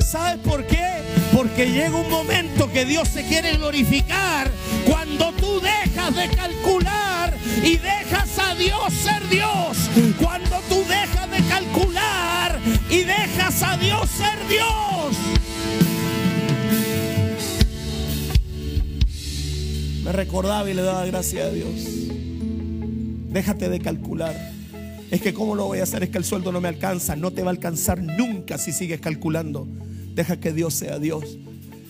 [0.00, 1.02] ¿Sabes por qué?
[1.36, 4.50] Porque llega un momento que Dios se quiere glorificar
[4.86, 9.90] cuando tú dejas de calcular y dejas a Dios ser Dios.
[10.20, 12.60] Cuando tú dejas de calcular
[12.90, 15.16] y dejas a Dios ser Dios.
[20.04, 21.68] Me recordaba y le daba gracias a Dios.
[23.30, 24.52] Déjate de calcular.
[25.10, 27.16] Es que cómo lo voy a hacer, es que el sueldo no me alcanza.
[27.16, 29.68] No te va a alcanzar nunca si sigues calculando.
[30.14, 31.38] Deja que Dios sea Dios.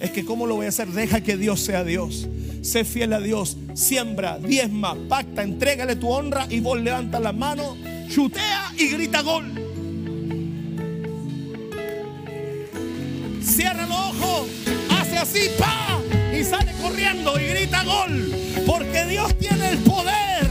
[0.00, 0.88] Es que ¿cómo lo voy a hacer?
[0.88, 2.28] Deja que Dios sea Dios.
[2.62, 3.56] Sé fiel a Dios.
[3.74, 7.76] Siembra, diezma, pacta, entrégale tu honra y vos levanta la mano,
[8.08, 9.52] chutea y grita gol.
[13.42, 14.48] Cierra los ojos,
[14.90, 15.98] hace así, pa,
[16.32, 18.32] y sale corriendo y grita gol.
[18.64, 20.48] Porque Dios tiene el poder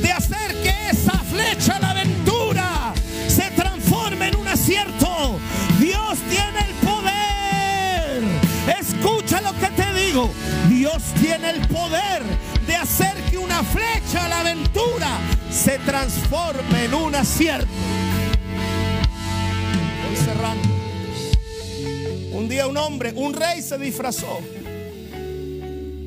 [0.00, 2.94] de hacer que esa flecha, la aventura,
[3.26, 5.40] se transforme en un acierto.
[5.80, 8.22] Dios tiene el poder.
[8.78, 10.30] Escucha lo que te digo.
[10.90, 12.22] Dios tiene el poder
[12.66, 15.18] de hacer que una flecha, la aventura,
[15.50, 17.68] se transforme en un acierto.
[20.08, 20.68] Voy cerrando.
[22.32, 24.40] Un día un hombre, un rey se disfrazó.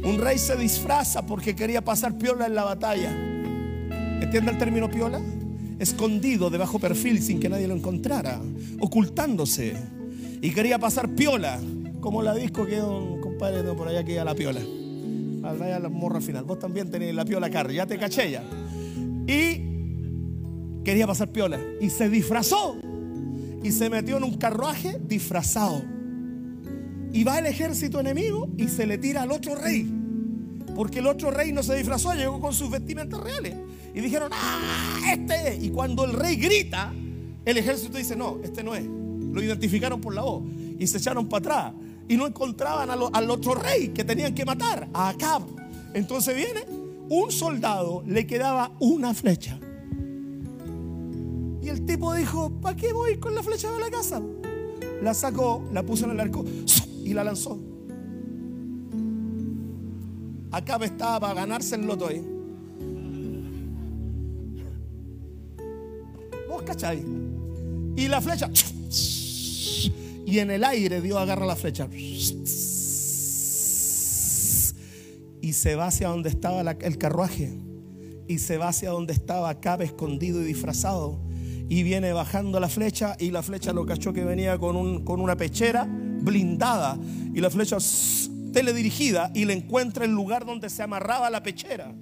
[0.04, 3.12] Un rey se disfraza porque quería pasar piola en la batalla.
[3.12, 5.22] ¿Entiende el término piola?
[5.80, 8.42] Escondido de bajo perfil sin que nadie lo encontrara,
[8.80, 9.76] ocultándose.
[10.42, 11.60] Y quería pasar piola,
[12.04, 14.60] como la disco que un compadre por allá que a la piola.
[15.40, 16.44] Vaya la morra final.
[16.44, 18.44] Vos también tenés la piola carne, ya te caché ya.
[19.26, 21.62] Y quería pasar piola.
[21.80, 22.76] Y se disfrazó.
[23.64, 25.82] Y se metió en un carruaje disfrazado.
[27.14, 29.90] Y va el ejército enemigo y se le tira al otro rey.
[30.76, 33.56] Porque el otro rey no se disfrazó, llegó con sus vestimentas reales.
[33.96, 35.64] Y dijeron, ah, este es.
[35.64, 36.92] Y cuando el rey grita,
[37.46, 38.84] el ejército dice, no, este no es.
[38.84, 40.44] Lo identificaron por la voz.
[40.78, 41.83] Y se echaron para atrás.
[42.08, 45.44] Y no encontraban al otro rey que tenían que matar, a Acab.
[45.94, 46.66] Entonces viene
[47.10, 49.60] un soldado, le quedaba una flecha.
[51.62, 54.22] Y el tipo dijo, ¿para qué voy con la flecha de la casa?
[55.02, 56.44] La sacó, la puso en el arco
[57.04, 57.60] y la lanzó.
[60.52, 62.22] Acab estaba para ganarse el loto ahí.
[66.50, 67.04] ¿Vos cacháis?
[67.96, 68.50] Y la flecha.
[70.34, 71.88] Y en el aire Dios agarra la flecha.
[71.94, 72.44] Y
[75.54, 77.54] se va hacia donde estaba el carruaje.
[78.28, 81.22] Y se va hacia donde estaba Acab escondido y disfrazado.
[81.70, 83.16] Y viene bajando la flecha.
[83.20, 86.98] Y la flecha lo cachó que venía con, con una pechera blindada.
[87.32, 87.78] Y la flecha
[88.52, 89.32] teledirigida.
[89.36, 91.94] Y le encuentra el lugar donde se amarraba la pechera.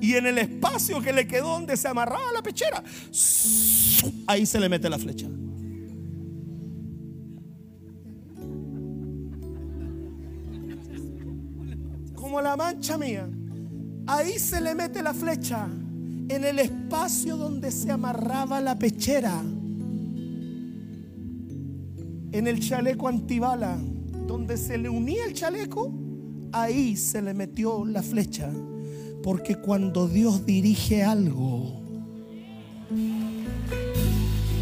[0.00, 2.82] Y en el espacio que le quedó donde se amarraba la pechera,
[4.26, 5.28] ahí se le mete la flecha.
[12.26, 13.28] Como la mancha mía.
[14.04, 15.68] Ahí se le mete la flecha
[16.28, 19.44] en el espacio donde se amarraba la pechera.
[22.32, 23.78] En el chaleco antibala,
[24.26, 25.94] donde se le unía el chaleco,
[26.50, 28.50] ahí se le metió la flecha.
[29.22, 31.80] Porque cuando Dios dirige algo,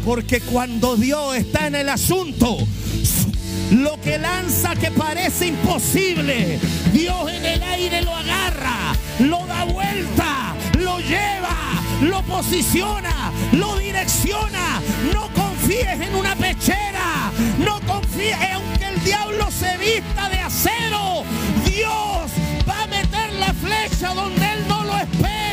[0.05, 2.57] porque cuando Dios está en el asunto,
[3.71, 6.59] lo que lanza que parece imposible,
[6.93, 11.55] Dios en el aire lo agarra, lo da vuelta, lo lleva,
[12.01, 14.81] lo posiciona, lo direcciona.
[15.13, 21.23] No confíes en una pechera, no confíes, aunque el diablo se vista de acero,
[21.65, 22.31] Dios
[22.67, 25.44] va a meter la flecha donde él no lo espera,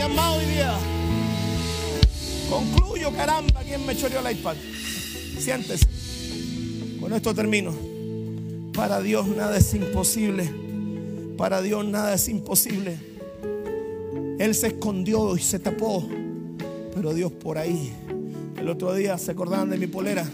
[0.00, 0.74] he entusiasmado hoy día.
[2.48, 4.56] Concluyo, caramba, ¿quién me choreó el iPad?
[5.38, 5.86] Siéntese.
[7.00, 7.72] Con esto termino.
[8.74, 10.50] Para Dios nada es imposible.
[11.36, 12.98] Para Dios nada es imposible.
[14.38, 16.06] Él se escondió y se tapó.
[16.94, 17.92] Pero Dios por ahí.
[18.58, 20.26] El otro día se acordaban de mi polera.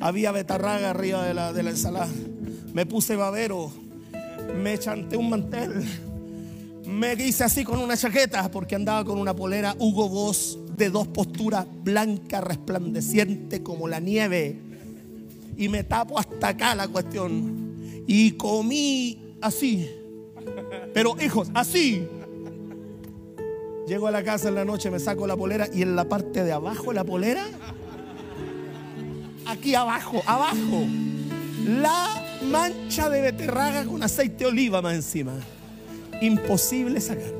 [0.00, 2.08] Había betarraga arriba de la, de la ensalada.
[2.72, 3.70] Me puse babero.
[4.62, 5.84] Me chanté un mantel.
[6.88, 11.06] Me hice así con una chaqueta porque andaba con una polera Hugo Boss de dos
[11.06, 14.58] posturas blanca, resplandeciente como la nieve.
[15.58, 18.04] Y me tapo hasta acá la cuestión.
[18.06, 19.86] Y comí así.
[20.94, 22.08] Pero hijos, así.
[23.86, 26.42] Llego a la casa en la noche, me saco la polera y en la parte
[26.42, 27.44] de abajo de la polera,
[29.44, 30.86] aquí abajo, abajo,
[31.66, 35.34] la mancha de beterraga con aceite de oliva más encima.
[36.20, 37.32] Imposible sacar.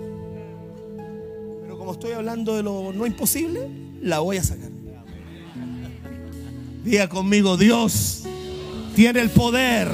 [1.63, 3.69] Pero como estoy hablando de lo no imposible,
[4.01, 4.71] la voy a sacar.
[6.85, 8.23] Diga conmigo, Dios
[8.95, 9.89] tiene el poder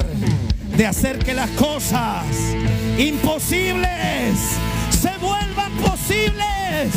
[0.77, 2.25] de hacer que las cosas
[2.97, 4.37] imposibles
[4.89, 6.93] se vuelvan posibles,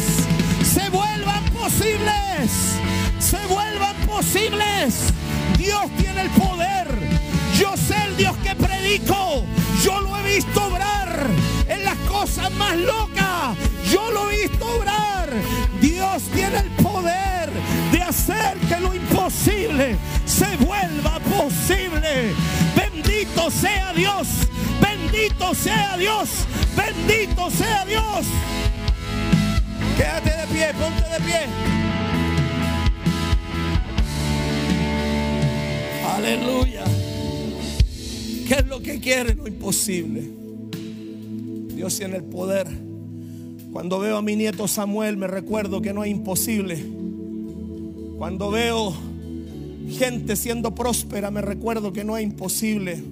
[0.63, 2.51] se vuelvan posibles,
[3.19, 5.13] se vuelvan posibles.
[5.59, 7.28] Dios tiene el poder.
[7.59, 9.45] Yo sé el Dios que predico.
[9.83, 11.27] Yo lo he visto obrar
[11.69, 13.57] en las cosas más locas.
[13.91, 14.99] Yo lo he visto obrar
[15.81, 17.51] Dios tiene el poder
[17.93, 22.33] de hacer que lo imposible se vuelva posible.
[22.75, 24.29] Bendito sea Dios.
[24.81, 26.29] Bendito sea Dios.
[26.77, 28.27] Bendito sea Dios.
[29.97, 31.47] Quédate de pie, ponte de pie.
[36.17, 36.98] Aleluya.
[38.49, 39.35] ¿Qué es lo que quiere?
[39.35, 40.27] Lo imposible.
[41.75, 42.67] Dios tiene el poder.
[43.75, 46.83] Cuando veo a mi nieto Samuel me recuerdo que no es imposible.
[48.17, 48.95] Cuando veo
[49.91, 53.03] gente siendo próspera me recuerdo que no es imposible.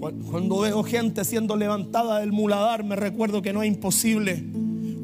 [0.00, 4.42] Cuando veo gente siendo levantada del muladar me recuerdo que no es imposible.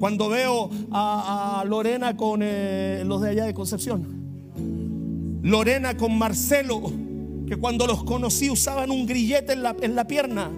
[0.00, 4.26] Cuando veo a, Lorena con eh, los de allá de Concepción.
[5.42, 7.05] Lorena con Marcelo,
[7.46, 10.50] que cuando los conocí usaban un grillete en la, en la pierna,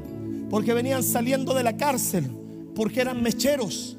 [0.48, 2.24] porque venían saliendo de la cárcel,
[2.74, 3.96] porque eran mecheros,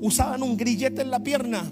[0.00, 1.70] usaban un grillete en la pierna.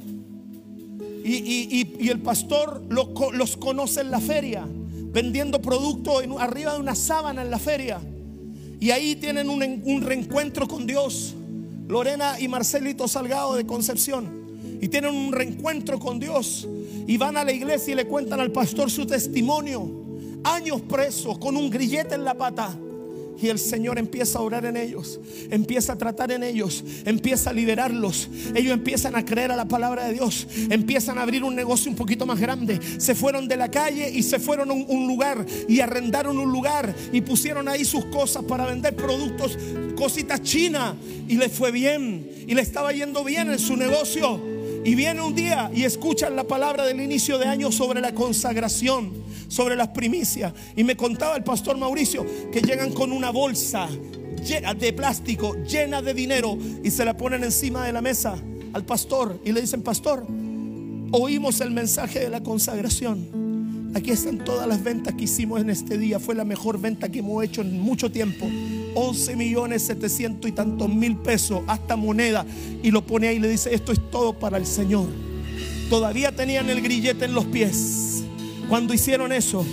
[1.23, 4.67] Y, el pastor los, los, conoce en la feria,
[5.13, 8.01] vendiendo productos arriba de una sábana en la feria.
[8.81, 11.35] Y ahí tienen un, un reencuentro con Dios.
[11.89, 14.79] Lorena y Marcelito Salgado de Concepción.
[14.81, 16.67] Y tienen un reencuentro con Dios.
[17.07, 20.00] Y van a la iglesia y le cuentan al pastor su testimonio.
[20.45, 22.77] Años presos con un grillete en la pata.
[23.43, 25.19] Y el Señor empieza a orar en ellos,
[25.51, 28.29] empieza a tratar en ellos, empieza a liberarlos.
[28.55, 31.97] Ellos empiezan a creer a la palabra de Dios, empiezan a abrir un negocio un
[31.97, 32.79] poquito más grande.
[32.99, 36.95] Se fueron de la calle y se fueron a un, lugar y arrendaron un lugar
[37.13, 39.57] y pusieron ahí sus cosas para vender productos,
[39.97, 40.95] cositas chinas.
[41.27, 44.39] Y les fue bien y le estaba yendo bien en su negocio.
[44.85, 49.13] Y viene un día y escuchan la palabra del inicio de año sobre la consagración,
[49.51, 50.55] sobre las primicias.
[50.77, 53.89] Y me contaba el pastor Mauricio que llegan con una bolsa
[54.79, 58.37] de plástico, llena de dinero, y se la ponen encima de la mesa
[58.73, 60.25] al pastor y le dicen, pastor,
[61.11, 63.91] oímos el mensaje de la consagración.
[63.95, 66.21] Aquí están todas las ventas que hicimos en este día.
[66.21, 68.47] Fue la mejor venta que hemos hecho en mucho tiempo.
[68.95, 72.47] 11 millones 700 y tantos mil pesos, hasta moneda,
[72.83, 75.09] y lo pone ahí y le dice, esto es todo para el Señor.
[75.89, 78.10] Todavía tenían el grillete en los pies.
[78.71, 79.67] Cuando hicieron eso,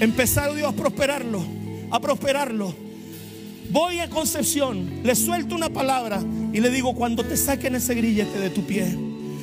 [0.00, 1.44] empezaron Dios a prosperarlo,
[1.90, 2.74] a prosperarlo.
[3.70, 8.38] Voy a Concepción, le suelto una palabra y le digo, cuando te saquen ese grillete
[8.38, 8.96] de tu pie,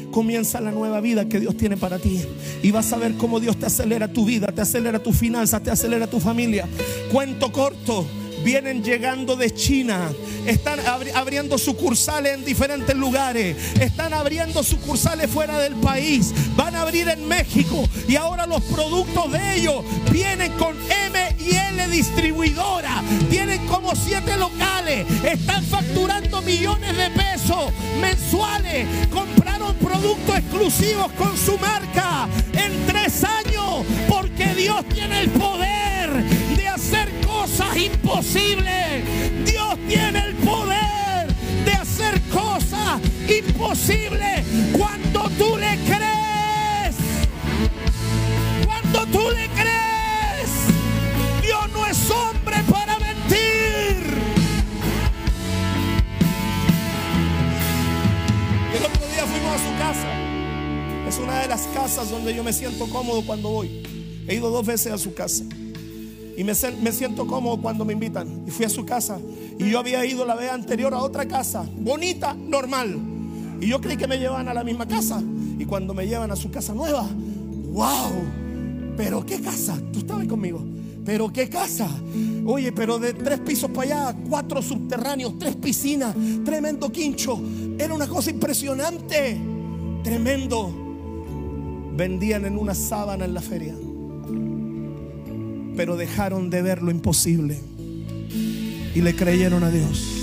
[0.09, 2.23] comienza la nueva vida que Dios tiene para ti.
[2.63, 5.69] Y vas a ver cómo Dios te acelera tu vida, te acelera tu finanzas, te
[5.69, 6.67] acelera tu familia.
[7.11, 8.07] Cuento corto
[8.43, 10.11] vienen llegando de China,
[10.45, 10.79] están
[11.15, 17.27] abriendo sucursales en diferentes lugares, están abriendo sucursales fuera del país, van a abrir en
[17.27, 20.75] México y ahora los productos de ellos vienen con
[21.05, 29.75] M y L distribuidora, tienen como siete locales, están facturando millones de pesos mensuales, compraron
[29.75, 36.23] productos exclusivos con su marca en tres años porque Dios tiene el poder
[36.55, 37.30] de hacer cosas
[37.75, 39.45] imposibles.
[39.45, 41.27] Dios tiene el poder
[41.65, 44.45] de hacer cosas imposibles
[44.77, 46.95] cuando tú le crees.
[48.65, 50.49] Cuando tú le crees.
[51.41, 54.17] Dios no es hombre para mentir.
[58.75, 61.07] El otro día fuimos a su casa.
[61.07, 63.83] Es una de las casas donde yo me siento cómodo cuando voy.
[64.27, 65.43] He ido dos veces a su casa.
[66.37, 68.43] Y me, siento cómodo cuando me invitan.
[68.47, 69.19] Y fui a su casa.
[69.59, 72.97] Y yo había ido la vez anterior a otra casa, bonita, normal.
[73.59, 75.21] Y yo creí que me llevaban a la misma casa.
[75.59, 77.07] Y cuando me llevan a su casa nueva,
[77.73, 78.11] wow,
[78.97, 79.79] pero qué casa.
[79.91, 80.63] Tú estabas conmigo.
[81.05, 81.89] Pero qué casa.
[82.45, 87.39] Oye, pero de tres pisos para allá, cuatro subterráneos, tres piscinas, tremendo quincho.
[87.77, 89.37] Era una cosa impresionante.
[90.03, 90.73] Tremendo.
[91.93, 93.75] Vendían en una sábana en la feria
[95.75, 97.59] pero dejaron de ver lo imposible
[98.93, 100.21] y le creyeron a Dios.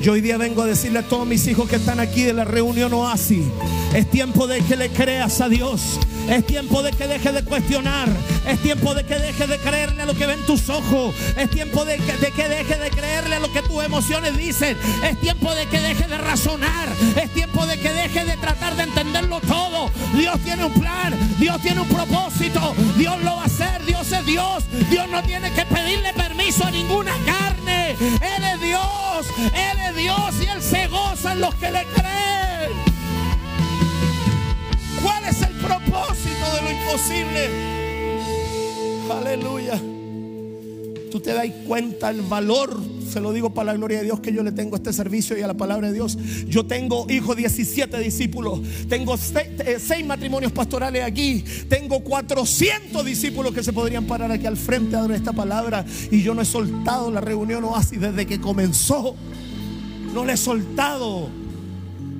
[0.00, 2.44] Yo hoy día vengo a decirle a todos mis hijos que están aquí de la
[2.44, 3.44] reunión Oasis,
[3.94, 5.98] es tiempo de que le creas a Dios.
[6.28, 8.08] Es tiempo de que deje de cuestionar.
[8.46, 11.14] Es tiempo de que deje de creerle a lo que ven tus ojos.
[11.36, 14.76] Es tiempo de que, de que deje de creerle a lo que tus emociones dicen.
[15.02, 16.88] Es tiempo de que deje de razonar.
[17.16, 19.90] Es tiempo de que deje de tratar de entenderlo todo.
[20.14, 21.14] Dios tiene un plan.
[21.38, 22.74] Dios tiene un propósito.
[22.96, 23.84] Dios lo va a hacer.
[23.84, 24.64] Dios es Dios.
[24.90, 27.90] Dios no tiene que pedirle permiso a ninguna carne.
[28.00, 29.26] Él es Dios.
[29.52, 32.72] Él es Dios y Él se goza en los que le creen.
[35.02, 35.83] ¿Cuál es el propósito
[36.54, 37.50] de lo imposible?
[39.10, 39.80] Aleluya.
[41.10, 42.76] Tú te das cuenta el valor,
[43.08, 45.42] se lo digo para la gloria de Dios, que yo le tengo este servicio y
[45.42, 46.18] a la palabra de Dios.
[46.48, 48.60] Yo tengo, hijo, 17 discípulos.
[48.88, 51.44] Tengo 6 eh, matrimonios pastorales aquí.
[51.68, 55.84] Tengo 400 discípulos que se podrían parar aquí al frente a dar esta palabra.
[56.10, 59.14] Y yo no he soltado la reunión oasis desde que comenzó.
[60.12, 61.28] No le he soltado.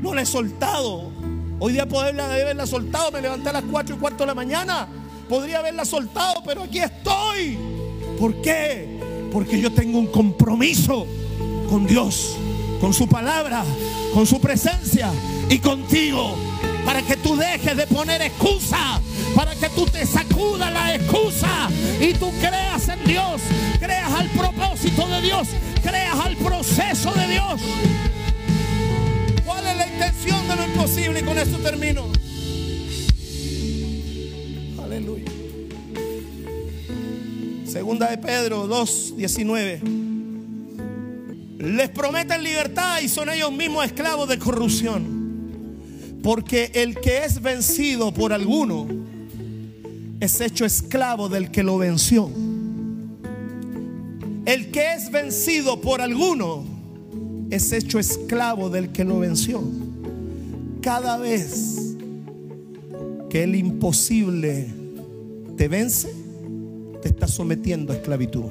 [0.01, 1.14] No le he soltado.
[1.67, 3.11] Hoy día podría haberla soltado.
[3.11, 4.87] Me levanté a las 4 y cuarto de la mañana.
[5.27, 7.59] Podría haberla soltado, pero aquí estoy.
[8.21, 9.01] ¿Por qué?
[9.33, 11.07] Porque yo tengo un compromiso
[11.71, 12.37] con Dios,
[12.83, 13.65] con su palabra,
[14.13, 15.11] con su presencia
[15.49, 16.37] y contigo.
[16.85, 19.01] Para que tú dejes de poner excusa,
[19.35, 23.41] para que tú te sacudas la excusa y tú creas en Dios,
[23.79, 25.49] creas al propósito de Dios,
[25.83, 27.63] creas al proceso de Dios.
[30.27, 31.21] ¿Cuál es la intención de lo imposible?
[31.21, 32.05] Y con esto termino.
[34.83, 35.25] Aleluya.
[37.67, 39.81] Segunda de Pedro 2, 19.
[41.59, 45.25] Les prometen libertad y son ellos mismos esclavos de corrupción.
[46.23, 48.87] Porque el que es vencido por alguno
[50.21, 52.31] es hecho esclavo del que lo venció.
[54.47, 56.65] El que es vencido por alguno
[57.51, 59.63] es hecho esclavo del que lo venció.
[60.85, 61.97] Cada vez
[63.31, 64.67] que el imposible
[65.57, 66.13] te vence,
[67.01, 68.51] te está sometiendo a esclavitud.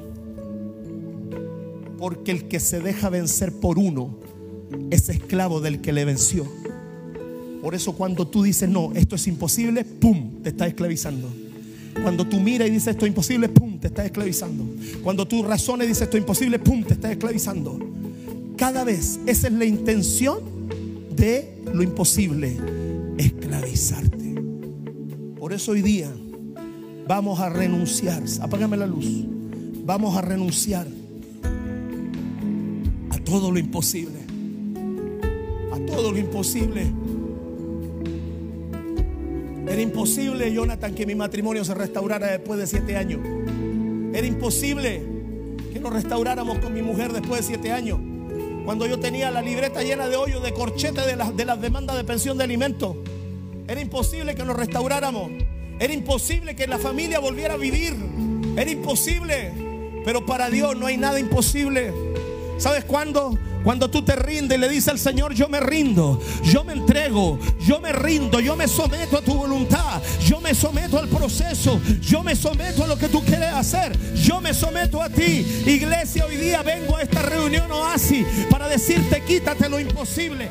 [1.96, 4.18] Porque el que se deja vencer por uno
[4.90, 6.44] es esclavo del que le venció.
[7.62, 11.28] Por eso cuando tú dices, no, esto es imposible, ¡pum!, te está esclavizando.
[12.02, 14.64] Cuando tú miras y dices, esto es imposible, ¡pum!, te está esclavizando.
[15.04, 17.78] Cuando tú razones y dices, esto es imposible, ¡pum!, te está esclavizando.
[18.56, 20.40] Cada vez, esa es la intención
[21.14, 22.56] de lo imposible,
[23.18, 24.40] esclavizarte.
[25.36, 26.08] Por eso hoy día
[27.08, 28.22] vamos a renunciar.
[28.40, 29.26] Apágame la luz.
[29.84, 30.86] Vamos a renunciar
[33.10, 34.20] a todo lo imposible.
[35.72, 36.92] A todo lo imposible.
[39.66, 43.20] Era imposible, Jonathan, que mi matrimonio se restaurara después de siete años.
[44.14, 45.02] Era imposible
[45.72, 47.98] que nos restauráramos con mi mujer después de siete años.
[48.64, 51.96] Cuando yo tenía la libreta llena de hoyos, de corchete de las, de las demandas
[51.96, 52.96] de pensión de alimentos.
[53.68, 55.30] Era imposible que nos restauráramos.
[55.78, 57.94] Era imposible que la familia volviera a vivir.
[58.56, 59.52] Era imposible.
[60.04, 61.92] Pero para Dios no hay nada imposible.
[62.58, 63.38] ¿Sabes cuándo?
[63.64, 67.38] Cuando tú te rindes y le dices al Señor, yo me rindo, yo me entrego,
[67.58, 72.22] yo me rindo, yo me someto a tu voluntad, yo me someto al proceso, yo
[72.22, 75.46] me someto a lo que tú quieres hacer, yo me someto a ti.
[75.66, 80.50] Iglesia, hoy día vengo a esta reunión oasis para decirte, quítate lo imposible.